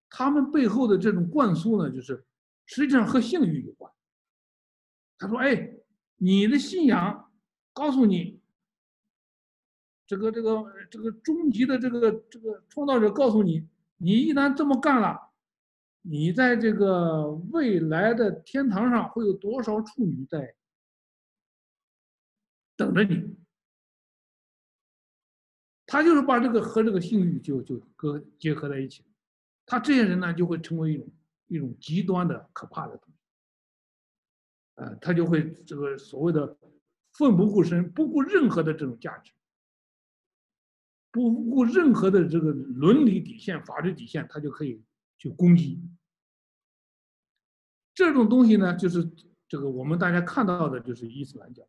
[0.09, 2.25] 他们背后的这种灌输呢，就是
[2.65, 3.91] 实际上和性欲有关。
[5.17, 5.71] 他说：“哎，
[6.17, 7.31] 你的信仰
[7.73, 8.41] 告诉你，
[10.05, 13.65] 这个这个这个终极的这个这个创造者告诉你，
[14.01, 15.31] 你一旦这么干了，
[16.01, 20.55] 你在这个未来的天堂上会有多少处女在
[22.75, 23.35] 等着你。”
[25.85, 29.03] 他就是把这个和这个性欲就就搁结合在一起。
[29.65, 31.07] 他这些人呢，就会成为一种
[31.47, 33.15] 一种极端的可怕的东西，
[34.75, 36.57] 呃，他就会这个所谓的
[37.11, 39.33] 奋不顾身，不顾任何的这种价值，
[41.12, 44.82] 不顾任何的这个伦理底线、法律底线，他就可以
[45.17, 45.82] 去攻击。
[47.93, 49.12] 这种东西呢，就是
[49.47, 51.67] 这个我们大家看到的，就是伊斯兰教。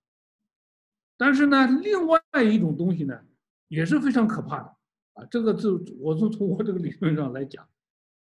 [1.17, 3.25] 但是呢，另外一种东西呢，
[3.69, 4.77] 也是非常可怕的
[5.15, 5.25] 啊。
[5.31, 7.69] 这个就我从从我这个理论上来讲。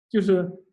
[0.07, 0.63] 就是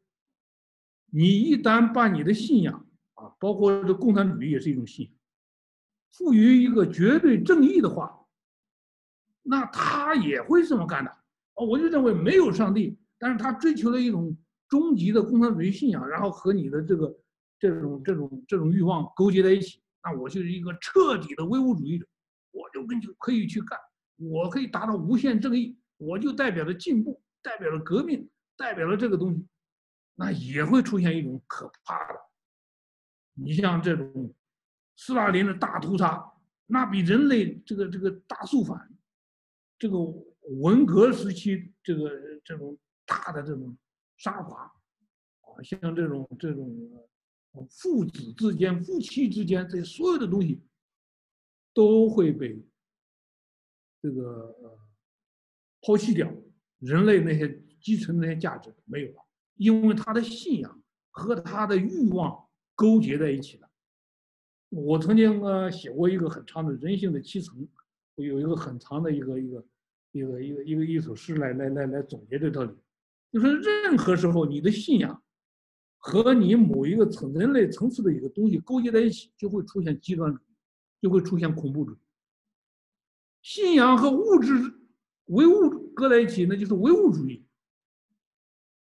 [1.06, 5.14] 你一旦把你的信仰啊，包括这共产主义也是一种信仰，
[6.12, 8.21] 赋予一个绝对正义的话，
[9.42, 11.10] 那他也会这么干的。
[11.54, 14.36] 哦，我就认为没有上帝，但是他追求了一种
[14.68, 17.14] 终极的共产主义信仰，然后和你的这个
[17.58, 22.06] 这种这种这种欲望勾结在一起，那我就是一个彻底的唯物主义者，
[22.50, 23.78] 我就跟你可以去干，
[24.16, 28.28] 我可以达到无限正义，我就代表着进步，代表着革命。
[28.54, 29.44] 代表了这个东西，
[30.14, 32.20] 那也会出现一种可怕的。
[33.34, 34.32] 你像这种
[34.94, 36.22] 斯大林的大屠杀，
[36.66, 38.78] 那比人类这个这个大肃反，
[39.82, 39.98] 这个
[40.60, 42.08] 文革时期这个
[42.44, 43.76] 这种大的这种
[44.16, 44.72] 杀伐，
[45.40, 46.70] 啊，像这种这种
[47.68, 50.62] 父子之间、夫妻之间，这所有的东西
[51.74, 52.64] 都会被
[54.00, 54.56] 这个
[55.80, 56.32] 抛弃掉。
[56.78, 57.60] 人类那些。
[57.82, 63.68] 基层那些价值没有了，因为他的信仰和他的欲望勾结在一起了。
[64.68, 67.68] 我曾经呃写过一个很长的人性的七层，
[68.14, 69.66] 有一个很长的一个一个
[70.12, 72.72] 一个一个一个一首诗来来来来总结这道理，
[73.32, 75.22] 就是任何时候你的信仰
[75.98, 80.54] 和你某一个层人类层次的一个东西勾结在一起，就会出现极端主义，
[81.00, 81.96] 就会出现恐怖主义。
[83.40, 84.52] 信仰和物质
[85.26, 87.44] 唯物搁在一起，那就是唯物主义。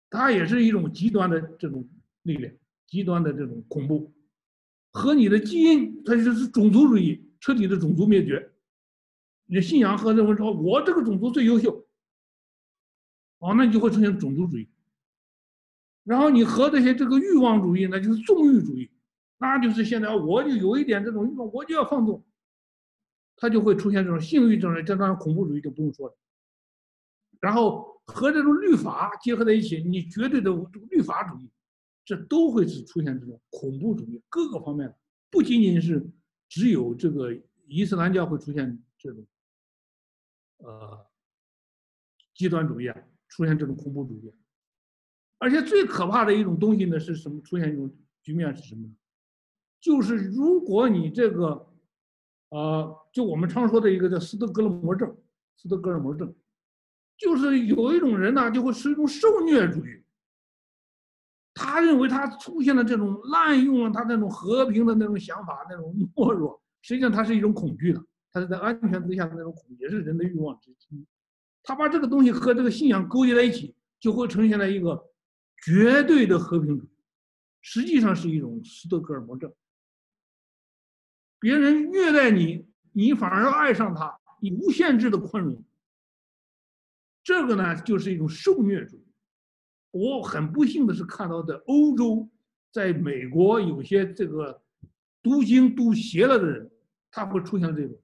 [0.08, 1.88] 它也是一种极端的这种
[2.22, 2.54] 力量，
[2.86, 4.12] 极端的这种恐怖，
[4.90, 8.51] 和你的基因，它就是种族主义，彻底的种族灭绝。
[9.52, 11.86] 你信仰和认为说，我这个种族最优秀，
[13.38, 14.66] 哦，那你就会出现种族主义。
[16.04, 18.90] 然后你和这些这个欲望主义那，就是纵欲主义，
[19.36, 22.24] 那就是现在我就有一点这种欲望，我就要放纵，
[23.36, 26.16] 它就会出现这种性欲这种，这当然恐怖主义就不用说了。
[27.40, 27.90] 然后。
[28.04, 30.50] 和这种律法结合在一起，你绝对的
[30.90, 31.48] 律法主义，
[32.04, 34.92] 这都会是出现这种恐怖主义，各个方面，
[35.30, 36.04] 不仅仅是
[36.48, 37.32] 只有这个
[37.68, 39.24] 伊斯兰教会出现这种，
[40.62, 41.06] 呃，
[42.34, 42.96] 极端主义啊，
[43.28, 44.32] 出现这种恐怖主义，
[45.38, 47.40] 而且最可怕的一种东西呢是什么？
[47.42, 48.88] 出现一种局面是什么？
[49.80, 51.68] 就是如果你这个，
[52.50, 55.16] 呃，就我们常说的一个叫斯德哥尔摩症，
[55.56, 56.34] 斯德哥尔摩症。
[57.16, 60.02] 就是有一种人呢，就会是一种受虐主义。
[61.54, 71.06] 他认为他出现了这种滥用了他那种和平的那种想法，那种懦弱，实际上他是一种恐惧的，他是在安全之下的那种恐惧，也是人的欲望之一。
[71.62, 75.10] 他把这个东西和这个信仰勾结在一起，就会呈现了一个
[75.64, 76.90] 绝对的和平主义，
[77.60, 79.52] 实际上是一种斯德哥尔摩症。
[81.38, 85.62] 别人虐待你，你反而爱上他，你无限制的宽容。
[87.22, 89.06] 这个呢，就是一种受虐主义。
[89.92, 92.28] 我很不幸的是看到的欧洲，
[92.72, 94.60] 在美国有些这个
[95.22, 96.70] 读经读邪了的人，
[97.10, 98.01] 他会出现这种，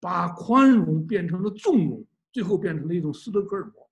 [0.00, 3.90] 把宽容变成了纵容，最后变成了一种斯德哥尔摩。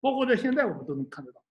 [0.00, 1.42] 包括在现在我们都能看得到，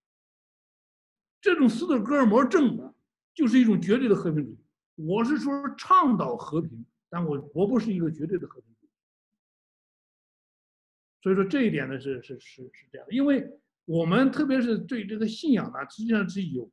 [1.40, 2.94] 这种斯德哥尔摩症呢，
[3.34, 4.58] 就是一种绝对的和平主义。
[4.96, 8.90] 我是说倡导和平，但我我不是一个绝对的和平主义。
[11.22, 13.50] 所以说这一点呢是是是是这样的，因为
[13.86, 16.70] 我们特别是对这个信仰呢，实际上是有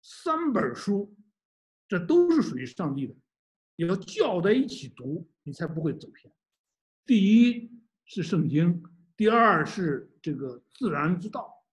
[0.00, 1.12] 三本书，
[1.88, 3.14] 这都是属于上帝的，
[3.86, 6.32] 要叫在一起读，你才不会走偏。
[7.06, 7.70] 第一
[8.04, 8.82] 是圣经，
[9.16, 11.64] 第二是这个自然之道，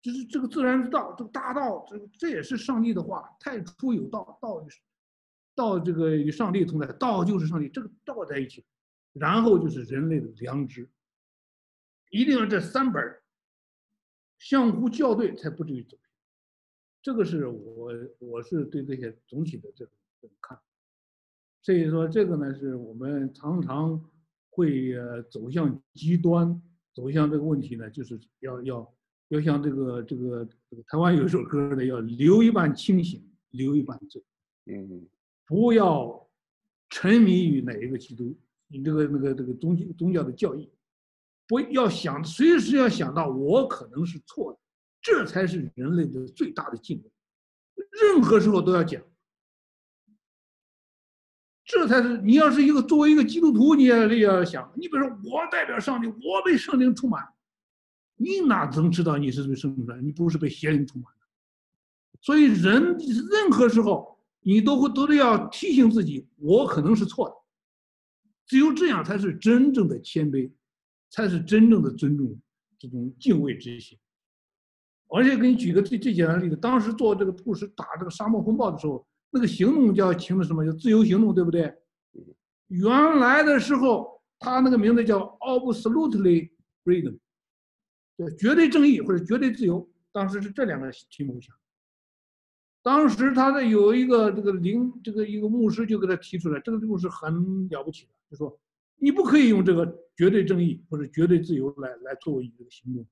[0.00, 3.36] 就是这个自然之道，这个大道，这这也是上帝的话。
[3.38, 4.68] 太初有道，道与
[5.54, 8.64] 道这个与上帝同在，道就是上帝，这个道在一起，
[9.12, 10.88] 然后就是人类的良知，
[12.10, 13.20] 一定要这三本
[14.38, 16.08] 相互校对，才不至于走偏。
[17.02, 20.58] 这个是我我是对这些总体的这种这种看。
[21.68, 24.02] 所以说，这个呢，是我们常常
[24.48, 26.58] 会呃走向极端，
[26.94, 28.94] 走向这个问题呢，就是要要
[29.28, 34.24] 要像这个这个这个台湾有一首歌呢，要留一半清醒，留一半醉，
[34.64, 35.06] 嗯，
[35.46, 36.26] 不要
[36.88, 38.34] 沉迷于哪一个基督，
[38.68, 40.72] 你这个那个这个宗宗教的教义，
[41.46, 44.58] 不要想随时要想到我可能是错的，
[45.02, 47.12] 这才是人类的最大的进步，
[48.00, 49.02] 任何时候都要讲。
[51.70, 57.22] 这才是你要是一个作为一个基督徒，你也也要想，你比如说我代表上帝，我被圣灵充满，
[58.16, 60.02] 你哪能知道你是被圣灵充满？
[60.02, 61.26] 你不是被邪灵充满的。
[62.22, 62.96] 所以人
[63.30, 67.34] 任何时候你都会都得要提醒自己，我可能是错的。
[68.46, 70.50] 只有这样才是真正的谦卑，
[71.10, 72.34] 才是真正的尊重
[72.78, 73.98] 这种敬畏之心。
[75.08, 79.06] 而且给你举个最最简单的例子，当时做这个布什打这个沙漠风暴的时候。
[79.30, 80.64] 那个行动叫请的什么？
[80.64, 81.74] 叫自由行动，对不对？
[82.68, 86.50] 原来的时候，他那个名字叫 Absolutely
[86.84, 87.18] Freedom，
[88.16, 89.88] 对，绝对正义或者绝对自由。
[90.12, 91.54] 当时是这两个题目想。
[92.82, 98.58] 当时他的有一个这个灵，这个一个牧师就给他提出来，这个牧师很了不起的，就说
[98.96, 99.86] 你不可以用这个
[100.16, 103.06] 绝对正义或者绝对自由来来作为这个行动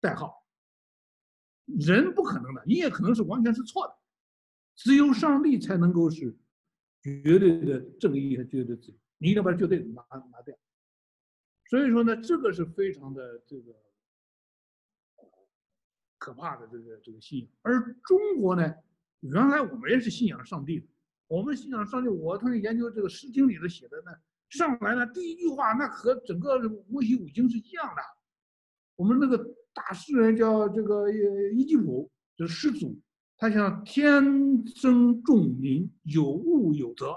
[0.00, 0.34] 代号。
[1.66, 3.96] 人不可能的，你也可能是完全是错的。
[4.76, 6.36] 只有上帝才能够是
[7.00, 10.56] 绝对的正义和绝对自由，你一定要把绝对拿拿掉。
[11.68, 13.74] 所以说呢，这个是非常的这个
[16.18, 17.48] 可怕的这个这个信仰。
[17.62, 18.74] 而中国呢，
[19.20, 20.86] 原来我们也是信仰上帝的，
[21.26, 22.08] 我们信仰上帝。
[22.08, 24.12] 我曾经研究这个《诗经》里头写的呢，
[24.48, 26.58] 上来呢第一句话，那和整个
[26.88, 28.02] 摩西五经是一样的。
[28.96, 29.38] 我们那个
[29.72, 33.00] 大诗人叫这个易吉普，就是始祖。
[33.36, 37.16] 他想天生众民，有物有德。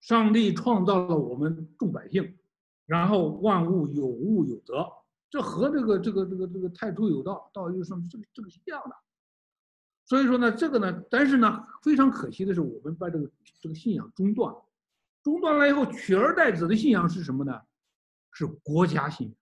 [0.00, 2.38] 上帝创造了我们众百姓，
[2.86, 4.90] 然后万物有物有德，
[5.28, 8.96] 这和这个这个这个这个太初有道，道有什么这个这个是一样的。
[10.06, 14.54] 所以说呢，这个呢，但是呢，非常可惜的是，我们把这个这个信仰中断，
[15.22, 17.60] 中断了以后，取而代之的信仰是什么呢？
[18.32, 19.36] 是国家信仰，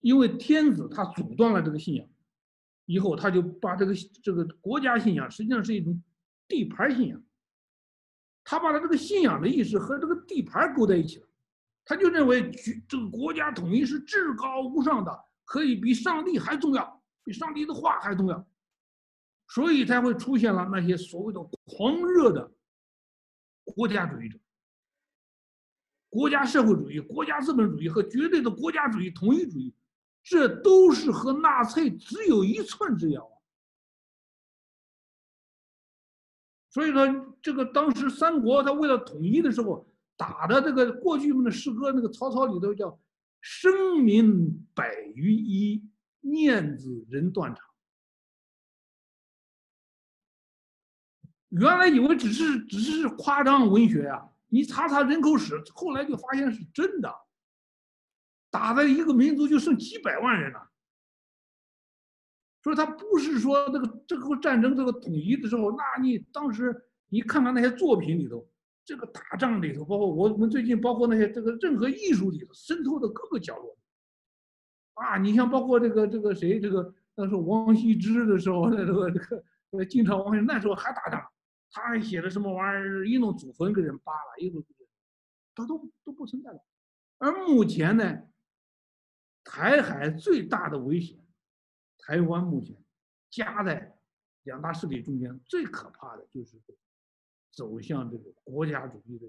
[0.00, 2.08] 因为天子他阻断了这个信仰。
[2.86, 6.02] 以后他就把这个这个国家信仰实际上是一种
[6.48, 7.22] 地盘信仰，
[8.44, 11.26] 他把他这个信仰的意识和这个地盘勾在一起了，
[11.84, 12.50] 他就认为
[12.88, 18.48] 这个国家统一是至高无上的，可以比上帝还重要，比上帝的话还重要，
[19.48, 22.52] 所以才会出现了那些所谓的狂热的
[23.64, 24.38] 国家主义者、
[26.08, 29.74] 国家社会主义、国家资本主义和绝对的国家主义统一主义。
[30.28, 33.38] 这都是和纳粹只有一寸之遥啊！
[36.68, 37.06] 所以说，
[37.40, 43.00] 这个当时三国他为了统一的时候打的这个过去的诗歌，那个曹操里头叫
[43.40, 45.88] “生民百余一，
[46.22, 47.64] 念子人断肠”。
[51.50, 57.25] 原来以为只是只是夸张文学呀，你查查人口史，后来就发现是真的。
[58.56, 60.70] 打的一个民族就剩几百万人了，
[62.62, 66.74] 所以他不是说这个这个战争这个统一的时候，那你当时
[67.10, 68.48] 你看看那些作品里头，
[68.82, 73.76] 这个打仗里头，包括我们最近包括那些这个任何艺术里头渗透的各个角落，
[74.94, 81.22] 啊，你像包括这个这个谁这个那时候王羲之的时候，那这个这个呃晋朝王羲那时候还打仗，
[81.70, 84.64] 他还写的什么玩意儿，一弄祖坟给人扒了，一弄
[85.54, 86.64] 他都都不存在了，
[87.18, 88.22] 而目前呢？
[89.48, 91.16] 台海最大的危险，
[91.98, 92.76] 台湾目前
[93.30, 93.96] 夹在
[94.42, 96.60] 两大势力中间，最可怕的就是
[97.52, 99.26] 走向这个国家主义的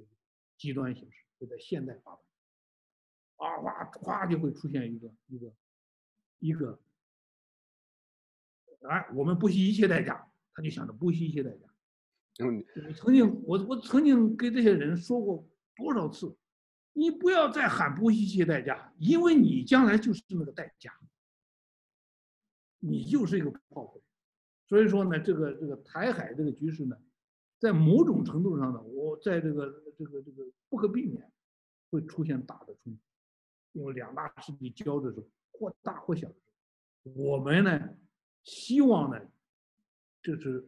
[0.58, 2.22] 极端形式，就在现代发展，
[3.38, 5.54] 啊哗哗就会出现一个一个
[6.40, 6.82] 一个，
[8.90, 11.68] 哎，我们不惜一切代价，他就想着不惜一切代价。
[12.40, 16.36] 嗯，我曾经我我曾经跟这些人说过多少次。
[16.98, 20.92] 你不要再喊不惜一切代价，因为你将来就是那个代价，
[22.80, 24.02] 你就是一个炮灰。
[24.66, 26.98] 所以说呢，这个这个台海这个局势呢，
[27.60, 31.32] 在某种程度上呢，我在这个这个这个不可避免
[31.92, 33.00] 会出现大的冲突，
[33.74, 36.42] 因为两大势力交的时候，或大或小的时
[37.06, 37.80] 候，我们呢
[38.44, 39.22] 希望呢，
[40.24, 40.68] 就是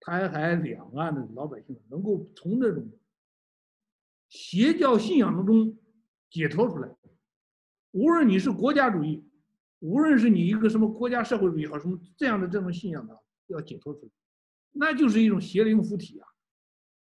[0.00, 2.86] 台海两岸的老百姓能够从这种
[4.34, 5.78] 邪教信仰当中
[6.28, 6.92] 解脱出来。
[7.92, 9.24] 无论你是国家主义，
[9.78, 13.16] 无论是你一个什么国家社会主义好什么这样的这种信仰的，
[13.46, 14.10] 要解脱出来。
[14.72, 16.26] 那就是一种邪灵附体啊，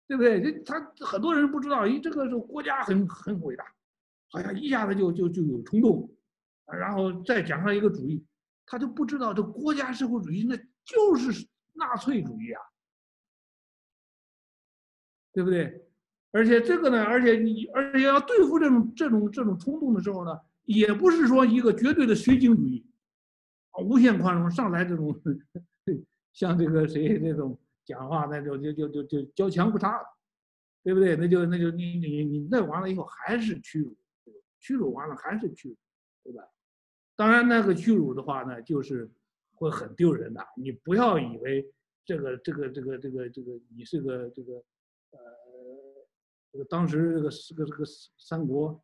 [0.05, 0.39] 对不对？
[0.39, 3.65] 这他很多人不知道，咦，这个是国家很很伟大，
[4.29, 6.15] 好像一下子就就就有冲动，
[6.67, 8.23] 然后再讲上一个主义，
[8.67, 12.61] 他就不知道这国家社会主义那就是纳粹主义啊，
[15.33, 15.81] 对不对？
[16.35, 22.85] 而且这个呢，而且你而且要对付这种这种这种冲动的时候呢，也不是说一个绝对的绥靖主义，
[23.71, 25.17] 啊，无限宽容上来这种。
[26.33, 29.97] 像这个谁这种讲话，那就就就就就交枪不差，
[30.83, 31.15] 对不对？
[31.15, 33.95] 那就那就你你你那完了以后还是屈辱，
[34.59, 35.77] 屈辱完了还是屈辱，
[36.25, 36.43] 对吧？
[37.15, 39.09] 当然那个屈辱的话呢，就是
[39.53, 40.45] 会很丢人的。
[40.57, 41.65] 你不要以为
[42.03, 44.61] 这个这个这个这个这个你是个这个
[46.55, 47.83] 这个当时这个这个这个
[48.17, 48.81] 三国，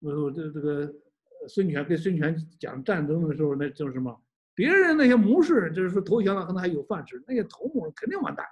[0.00, 0.92] 呃这这个
[1.46, 4.20] 孙权跟孙权讲战争的时候，那叫什么？
[4.56, 8.44] 别人那些谋士，就是说投降了，可能还有饭吃；那些头目肯定完蛋，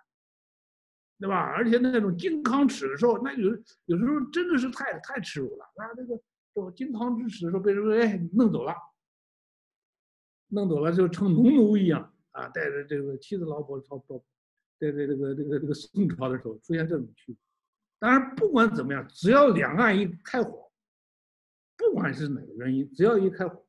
[1.19, 1.35] 对吧？
[1.35, 3.51] 而且那种靖康耻的时候，那有
[3.87, 5.65] 有时候真的是太太耻辱了。
[5.77, 6.17] 那，这个
[6.55, 8.73] 这靖康之耻的时候被人说哎弄走了，
[10.47, 14.23] 弄走了就成农奴一样啊，带着这个妻子老婆逃跑，
[14.79, 17.37] 在在这个这个这个宋朝的时候出现这种区别。
[18.05, 20.71] 当然不管怎么样，只要两岸一开火，
[21.75, 23.67] 不管是哪个原因，只要一开火，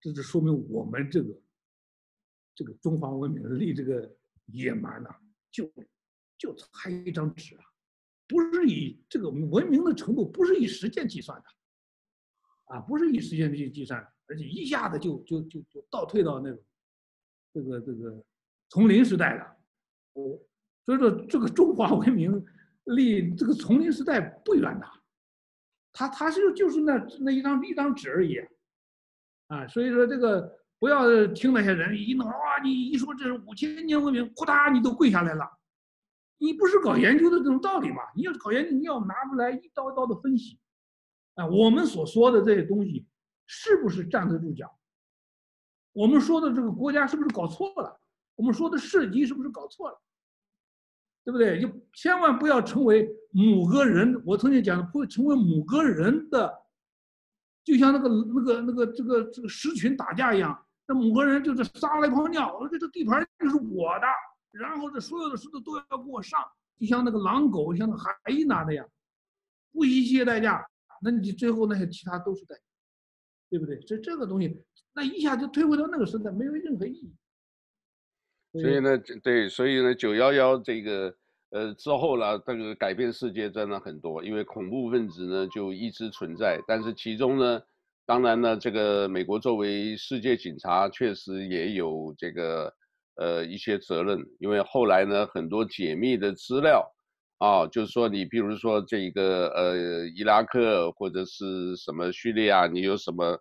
[0.00, 1.32] 这就说明我们这个。
[2.52, 4.12] 这个中华文明立这个
[4.46, 5.20] 野蛮呐、啊，
[5.52, 5.70] 就
[6.36, 7.62] 就差一张纸啊，
[8.26, 11.44] 不是以这个文明的程度，不是以时间计算的，
[12.74, 16.60] 啊，不是以时间去计算，而且一下子就就就就倒退到那种
[17.52, 18.24] 这个这个
[18.70, 19.44] 丛林时代了。
[20.14, 20.40] 哦，
[20.82, 22.42] 所以说这个中华文明
[22.86, 24.86] 离这个丛林时代不远的，
[25.92, 28.38] 它它是就是那那一张一张纸而已，
[29.48, 30.56] 啊，所以说这个。
[30.78, 35.42] 不要听那些人一弄哇，你一说这是五千年文明，呼嗒你都跪下来了。
[36.36, 38.02] 你不是搞研究的这种道理嘛？
[38.14, 40.60] 你要搞研究，你要拿出来一刀一刀的分析。
[41.36, 43.06] 啊，我们所说的这些东西
[43.46, 44.70] 是不是站得住脚？
[45.94, 47.98] 我们说的这个国家是不是搞错了？
[48.34, 49.98] 我们说的事迹是不是搞错了？
[51.26, 51.60] 对不对？
[51.60, 56.56] 就千万不要成为某个人，我曾经讲的，不会成为某个人的，
[57.64, 60.56] 就像那个那个那个这个这个狮群打架一样。
[60.86, 64.06] 那某个人就是撒了一泡尿，我说这个地盘就是我的，
[64.52, 66.40] 然后这所有的石头都要给我上，
[66.78, 68.88] 就像那个狼狗，像那海伊娜那样，
[69.72, 70.64] 不惜一切代价，
[71.02, 72.62] 那你最后那些其他都是代价，
[73.50, 73.80] 对不对？
[73.80, 74.62] 这这个东西，
[74.94, 77.12] 那一下就退回到那个时代，没有任何意义。
[78.60, 81.14] 所以呢，对，所以呢，九幺幺这个
[81.50, 87.62] 呃之后呢，这个改变世界真的很多，因为恐怖分子呢就一直存在，但是其中呢。
[88.08, 92.72] 当然呢，这个美国作为世界警察，确实也有这个
[93.16, 96.88] 呃一些责任，因为后来呢，很多解密的资料
[97.38, 103.36] 啊，就是说你比如说这个呃伊拉克或者是什么叙利亚，你有什么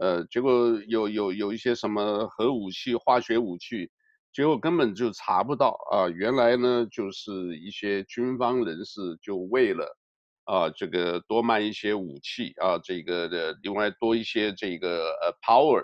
[0.00, 3.90] 呃，结果有有有一些什么核武器、化学武器，
[4.36, 9.96] 结果根本就查不到啊，原来呢就是一些军方人士就为了。
[10.44, 15.82] 啊，这个多卖一些武器啊，这个的另外多一些这个呃 power，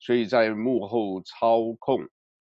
[0.00, 2.00] 所以在幕后操控。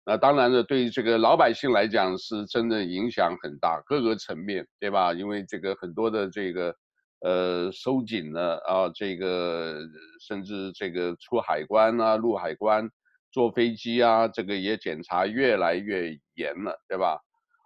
[0.05, 5.13] 那当然了，对于这个老百姓来讲是真的影响很大，各个层面，对吧？
[5.13, 6.75] 因为这个很多的这个
[7.21, 9.79] 呃收紧了啊，这个
[10.21, 12.87] 甚至这个出海关啊、陆海关
[13.33, 17.19] 坐飞机啊，这个也检查越来越严了，对吧？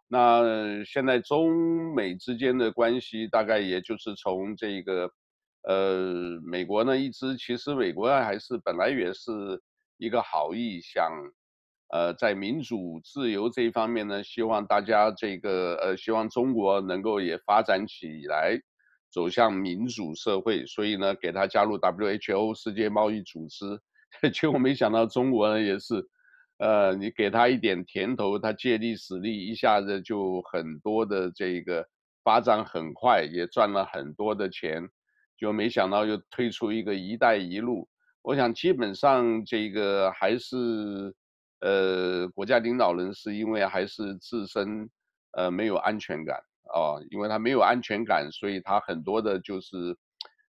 [0.08, 5.12] 那现在中美之间的关系大概也就是从这个，
[5.64, 9.62] 呃，美国呢一直其实美国还是本来也是
[9.98, 11.12] 一个好意，想，
[11.90, 18.58] 呃，在民主自由这一方面呢，希望大家这个呃，希望中国能够也发展起来，
[19.12, 23.78] 走向民主社会，所以呢，给他加入 WHO 世界贸易组织，
[24.34, 26.08] 结果没想到中国呢也是。
[26.60, 31.88] 呃，你给他一点甜头，他借力使力，一下子就很多的这个
[32.24, 34.82] 发展很快，也赚了很多的钱，
[35.38, 37.88] 就没想到又推出一个“一带一路”。
[38.24, 41.14] 我想基本上这个还是，
[41.60, 44.90] 呃，国家领导人是因为还是自身
[45.34, 46.38] 呃没有安全感
[46.74, 49.96] 啊，因为他没有安全感，所以他很多的就是，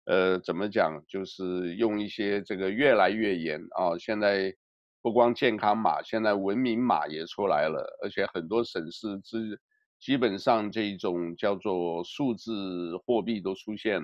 [0.08, 3.98] 呃，怎么讲，就是用一些这个越来越严啊。
[3.98, 4.54] 现在
[5.02, 9.60] 不光健康码，现在文明码也出来了，而且很多省市之
[10.00, 14.00] 基本上这种叫做数字货币都出现。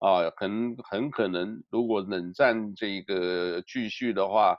[0.00, 4.56] 啊，很很可能，如果冷战这个继续的话，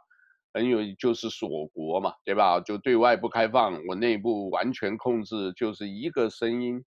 [0.54, 2.60] 很有就是锁国嘛，对吧？
[2.62, 6.84] 就对外不开放，我内部完全控制，就是一个声音。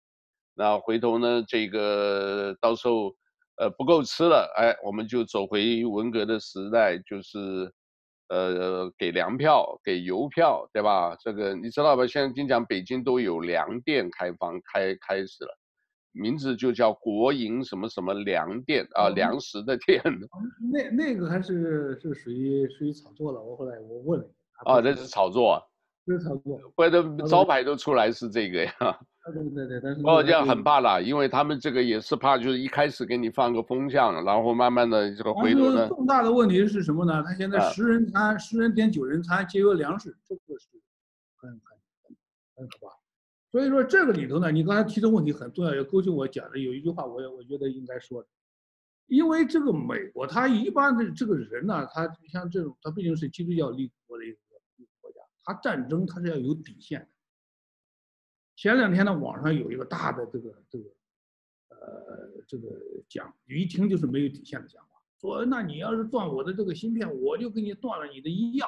[0.56, 3.14] 那回头呢，这个到时候
[3.58, 7.72] 呃不够吃了，哎，我们就走回文革的时代，就是
[8.30, 11.16] 呃给粮票、给邮票，对吧？
[11.20, 12.08] 这个你知道吧？
[12.08, 15.58] 现在经常北京都有粮店开放开开始了。
[16.14, 20.02] 名字就叫国营什么什么粮店啊，粮食的店。
[20.72, 23.40] 那那个还是是属于属于炒作了。
[23.40, 24.28] 我后来我问了。
[24.66, 25.62] 啊，这是炒作。
[26.14, 26.60] 是炒作。
[26.76, 28.72] 或者招牌都出来是这个呀。
[29.28, 30.02] 对对对，但是。
[30.06, 35.86] 哦，这样很怕啦，因为他们这个也是怕，就是一开始给你放个风向，然后慢慢的这个回头呢。
[35.90, 37.22] 重大的问题是什么呢？
[37.22, 40.68] 他现在十人餐，啊、十人点九人餐，节约粮食，这个是
[41.36, 41.60] 很很
[42.56, 42.94] 很可怕。
[43.52, 48.30] 所以说这个里头呢，你刚才提的问题很重要，也勾起我讲的有一句话，我也我觉得应该说的，
[49.08, 54.38] 因为这个美国他一般的这个人呢，他像这种，他毕竟是基督教立国的一个
[55.48, 57.08] 他战争他是要有底线的。
[58.58, 60.90] 前两天呢，网上有一个大的这个这个，
[61.70, 62.68] 呃，这个
[63.08, 68.68] 讲，一听就是没有底线的讲话，说那你要是断我的这个芯片，我就给你断了你的医药，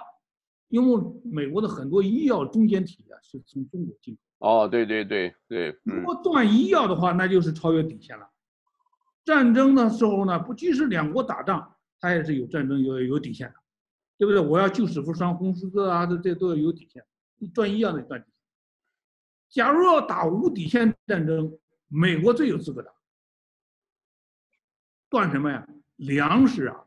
[0.69, 4.21] 因为美国的很多医药中间体啊是从中国进口。
[4.38, 8.30] 哦，对对对对，如果断医药的话，那就是超越底线了。
[9.25, 13.55] 战争的时候呢，不即使两国打仗，它也是有战争有有底线的，
[14.20, 14.41] 对不对？
[14.41, 17.01] 我要救死扶伤红十字啊，这这都要有底线。
[17.38, 18.36] 你断一样的断底线。
[19.49, 21.57] 假如要打无底线战争，
[21.88, 22.91] 美国最有资格打。
[25.07, 25.65] 断什么呀？
[25.95, 26.84] 粮食啊！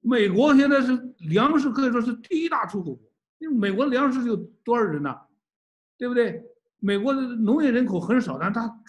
[0.00, 5.14] 美国现在是粮食可以说是第一大出口国，因为美国粮食有多少人呢？
[5.98, 6.42] 对不对？
[6.78, 8.82] 美国的农业人口很少，但它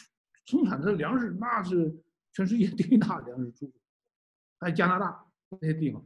[0.46, 1.94] 生产的粮食那是
[2.32, 3.74] 全世界 第一大粮食出口，
[4.60, 6.02] 还有加拿大那些地方。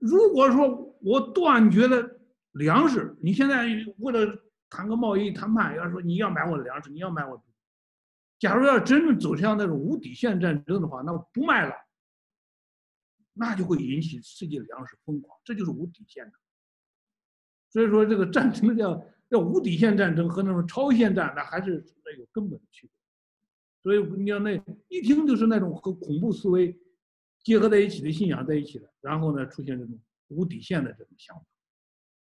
[0.00, 2.20] 如果说我断绝了
[2.52, 4.36] 粮食，你现在为了
[4.68, 7.42] 谈个贸易谈判，要说你要买我的粮食，你要买我的，
[8.38, 11.74] 假如要真正走向那种无底线战争的话，那我不卖了，
[13.34, 16.32] 那就会引起世界粮食疯狂，这就是无底线的。
[17.70, 19.00] 所以说这个战争叫。
[19.30, 22.92] 叫无底线战争和那种超限战，那还是存在有根本的区别。
[23.80, 26.76] 所以你要那一听就是那种和恐怖思维
[27.42, 31.44] 结合在一起的信仰在一起的，然后呢出现这种无底线的这种想法。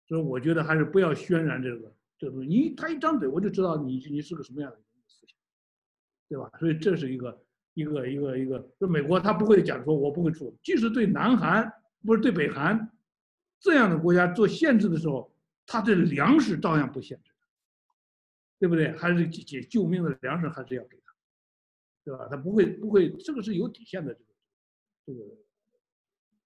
[0.06, 2.48] 所以我觉得还是不要渲染这个这个东西。
[2.48, 5.36] 你他一张嘴我就知道你你是个什么样的思想，
[6.28, 6.50] 对吧？
[6.58, 7.42] 所以这是一个
[7.74, 11.72] 一个一个一个，就美国他不会讲说我不会出，即使对南韩
[12.04, 12.90] 不是对北韩
[13.58, 15.30] 这样的国家做限制的时候。
[15.72, 17.30] 他的粮食照样不限制，
[18.58, 18.90] 对不对？
[18.96, 21.14] 还是解救命的粮食还是要给他，
[22.04, 22.26] 对吧？
[22.28, 24.29] 他不会不会，这个是有底线的，这个
[25.07, 25.18] 这个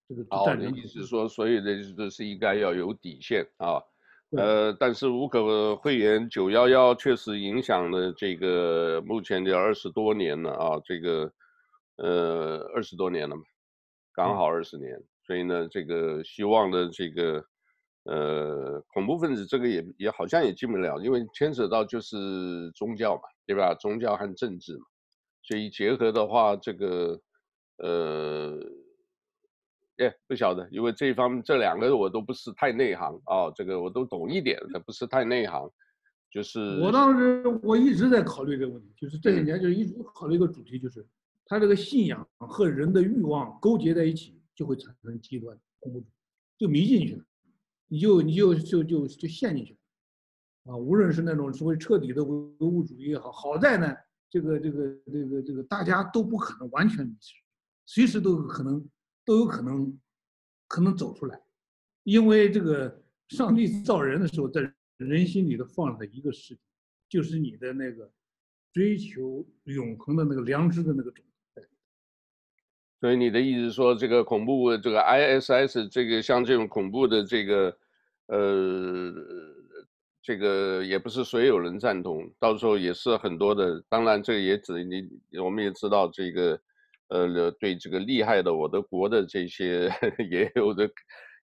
[0.08, 0.66] 这个战争。
[0.66, 3.82] 好，你意思是说，所有的这是应该要有底线啊。
[4.30, 11.32] 呃，但是无可讳言，九幺幺确实影响了这个目前的二十多年了啊，这个
[11.96, 13.42] 呃二十多年了嘛，
[14.12, 15.00] 刚好二十年。
[15.26, 17.44] 所以呢，这个希望的这个。
[18.06, 23.74] 呃，恐怖分子这个也也好像也进不了，因为牵扯到就是宗教嘛，对吧？
[23.80, 24.84] 宗教和政治嘛，
[25.42, 27.18] 所以结合的话，这个
[27.78, 28.58] 呃，
[29.98, 35.70] 耶，不晓得，因为这一方面这两个我都不是太内行啊，这个我都懂一点，但不是太内行。
[36.30, 41.06] 就是我当时我一直在考虑这个问题，就是这几年就一直考虑一个主题，就是
[41.46, 46.04] 他这个信仰和人的欲望勾结在一起，就会产生极端恐怖，
[46.58, 47.24] 就迷进去了。
[47.86, 49.76] 你就你就就就就陷进去
[50.64, 53.94] 了，啊，无论是那种所谓彻底的唯物主义也好，好在呢，
[54.28, 57.34] 这个这个这个这个大家都不可能完全迷失，
[57.86, 58.88] 随时都有可能
[59.24, 59.98] 都有可能
[60.66, 61.40] 可能走出来，
[62.02, 66.58] 因为这个上帝造人的时候，在人心里头放了一个事情，
[67.08, 68.10] 就是你的那个
[68.72, 71.24] 追求永恒的那个良知的那个种。
[73.00, 77.76] 所以你的意思说，这个恐怖，这个 ISS，这个像这种恐怖的这个，
[78.28, 79.12] 呃，
[80.22, 83.84] 这个也不是所有人赞同，到时候也是很多的。
[83.90, 85.06] 当然，这个也只你，
[85.38, 86.58] 我们也知道这个，
[87.14, 89.88] 呃，对这个厉害的我的国的这些
[90.28, 90.90] 也有的，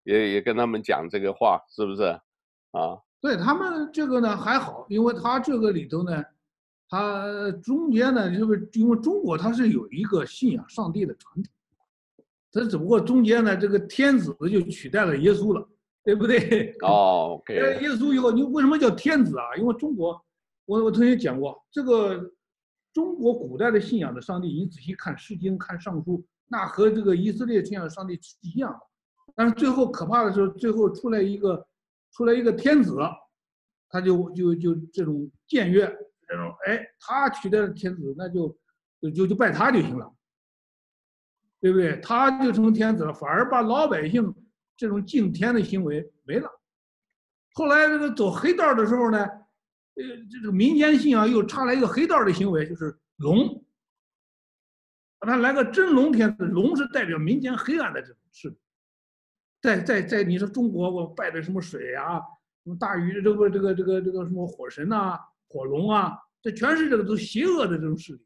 [0.03, 2.03] 也也跟他们讲这个话，是不是？
[2.71, 6.23] 啊，对他们这个呢还好，因为他这个里头呢，
[6.89, 11.53] 他中间呢就是因为中国它是有一个信仰上帝的传统，
[12.51, 15.65] 它只不过中间呢这个天子就取代了耶稣了，
[16.03, 16.75] 对不对？
[16.81, 17.53] 哦，OK。
[17.81, 19.55] 耶稣以后，你为什么叫天子啊？
[19.57, 20.21] 因为中国，
[20.65, 22.29] 我我曾经讲过，这个
[22.93, 28.79] 中国古代的信仰的上帝，你仔细看《诗经》看《尚书》，那和这个以色列信仰的上帝是一样的，
[29.35, 31.67] 但是最后可怕的是，最后出来一个。
[32.13, 32.97] 出来一个天子，
[33.87, 35.87] 他就就就这种僭越，
[36.27, 38.49] 这种哎，他取代了天子，那就
[38.99, 40.13] 就就就拜他就行了，
[41.61, 42.01] 对不对？
[42.01, 44.35] 他就成天子了，反而把老百姓
[44.75, 46.51] 这种敬天的行为没了。
[47.53, 49.25] 后来这个走黑道的时候呢，
[49.95, 53.63] 呃，这个民间信仰又插来一个黑道的行为，就是龙，
[55.19, 58.55] 把他来个真龙天子，龙是代表民间黑暗的这种势力。
[59.61, 62.19] 在在在，你说中国我拜的什么水啊，
[62.63, 65.19] 什么大禹这个这个这个这个什么火神呐、啊，
[65.49, 68.25] 火龙啊，这全是这个都邪恶的这种势力。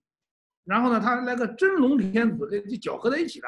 [0.64, 3.48] 然后呢，他来个真龙天子，就搅合在一起了。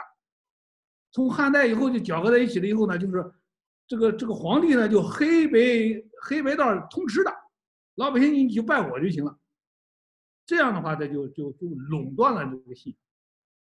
[1.11, 3.31] 从汉代以后就搅合在一起了以后呢，就是
[3.87, 5.59] 这个这个皇帝呢就黑白
[6.23, 7.33] 黑白道通吃的，
[7.97, 9.37] 老百姓你就拜我就行了。
[10.47, 12.95] 这样的话，他就就就垄断了这个信。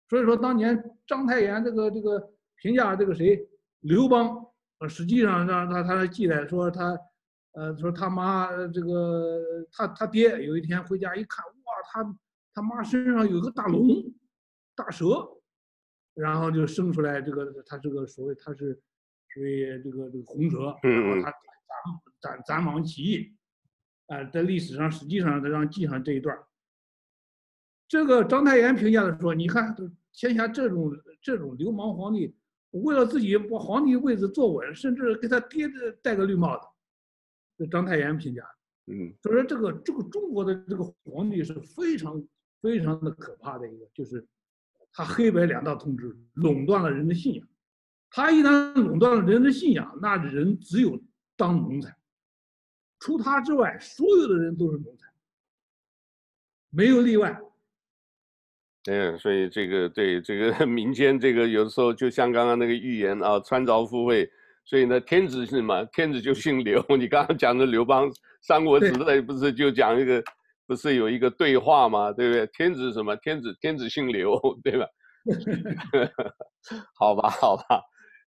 [0.09, 2.31] 所以说当年章太炎这个这个
[2.61, 3.47] 评价这个谁？
[3.81, 4.43] 刘邦，
[4.79, 6.97] 呃，实际上让他他他记载说他，
[7.51, 9.39] 呃，说他妈这个
[9.71, 11.53] 他他爹有一天回家一看，哇，
[11.91, 12.17] 他
[12.53, 13.87] 他妈身上有个大龙，
[14.75, 15.29] 大蛇，
[16.15, 18.81] 然后就生出来这个他这个所谓他是
[19.27, 21.41] 属于这个这个红蛇，然后他斩
[22.19, 23.36] 斩斩蟒起义，
[24.07, 26.37] 啊、呃，在历史上实际上他让记上这一段。
[27.87, 29.75] 这个章太炎评价的说，你看
[30.11, 30.91] 天下这种
[31.21, 32.35] 这种流氓皇帝。
[32.71, 35.67] 为了自己把皇帝位置坐稳，甚至给他爹
[36.01, 36.67] 戴个绿帽子，
[37.57, 38.43] 这章太炎评价。
[38.87, 42.21] 嗯，所以说这个这个中国的这个皇帝是非常
[42.61, 44.27] 非常的可怕的一个，就是
[44.91, 47.47] 他黑白两道通吃，垄断了人的信仰。
[48.11, 51.01] 他一旦垄断了人的信仰，那人只有
[51.37, 51.96] 当奴才，
[52.99, 55.07] 除他之外，所有的人都是奴才，
[56.69, 57.39] 没有例外。
[58.83, 64.29] 对，所以这个对这个 民间这个有的时候就像刚刚那个预言啊，穿凿附会。
[64.63, 65.85] 所以呢，天子是什么？
[65.93, 66.83] 天子就姓刘。
[66.97, 68.09] 你刚刚讲的刘邦，
[68.41, 70.21] 《三国时代不是就讲一个，
[70.65, 72.11] 不是有一个对话吗？
[72.11, 72.47] 对不对？
[72.47, 73.15] 天子什么？
[73.17, 74.85] 天子天子姓刘， 对吧？
[76.95, 77.81] 好吧，好吧，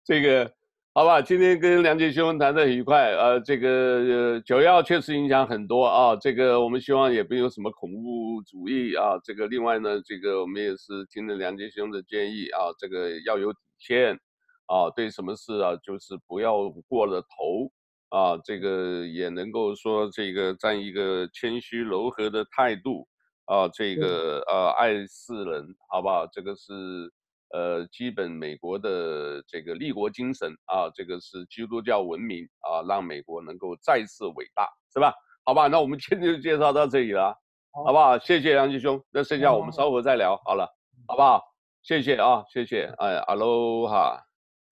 [0.04, 0.50] 这个。
[0.92, 14.18] 好吧，今天跟梁杰兄谈的很愉快，呃，这个呃九幺确实影响很多啊，这个我们希望也没有什么恐怖主义啊，这个另外呢，这个我们也是听了梁杰兄的建议啊，这个要有底线
[14.66, 17.70] 啊，对什么事啊，就是不要过了头
[18.08, 23.06] 啊，这个也能够说这个占一个谦虚柔和的态度
[23.44, 26.26] 啊，这个呃爱世人，好不好？
[26.26, 27.12] 这个是。
[27.52, 35.12] 呃，基本美国的这个立国精神啊，这个是基督教文明啊，让美国能够再次伟大，是吧？
[35.44, 37.34] 好吧，那我们今天就介绍到这里了，
[37.72, 38.18] 好，不好？
[38.18, 40.68] 谢谢杨继兄，那剩下我们稍后再聊，好了，
[41.08, 41.42] 好不好？
[41.82, 44.22] 谢谢啊，谢谢，哎，阿罗哈，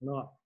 [0.01, 0.38] 阿罗。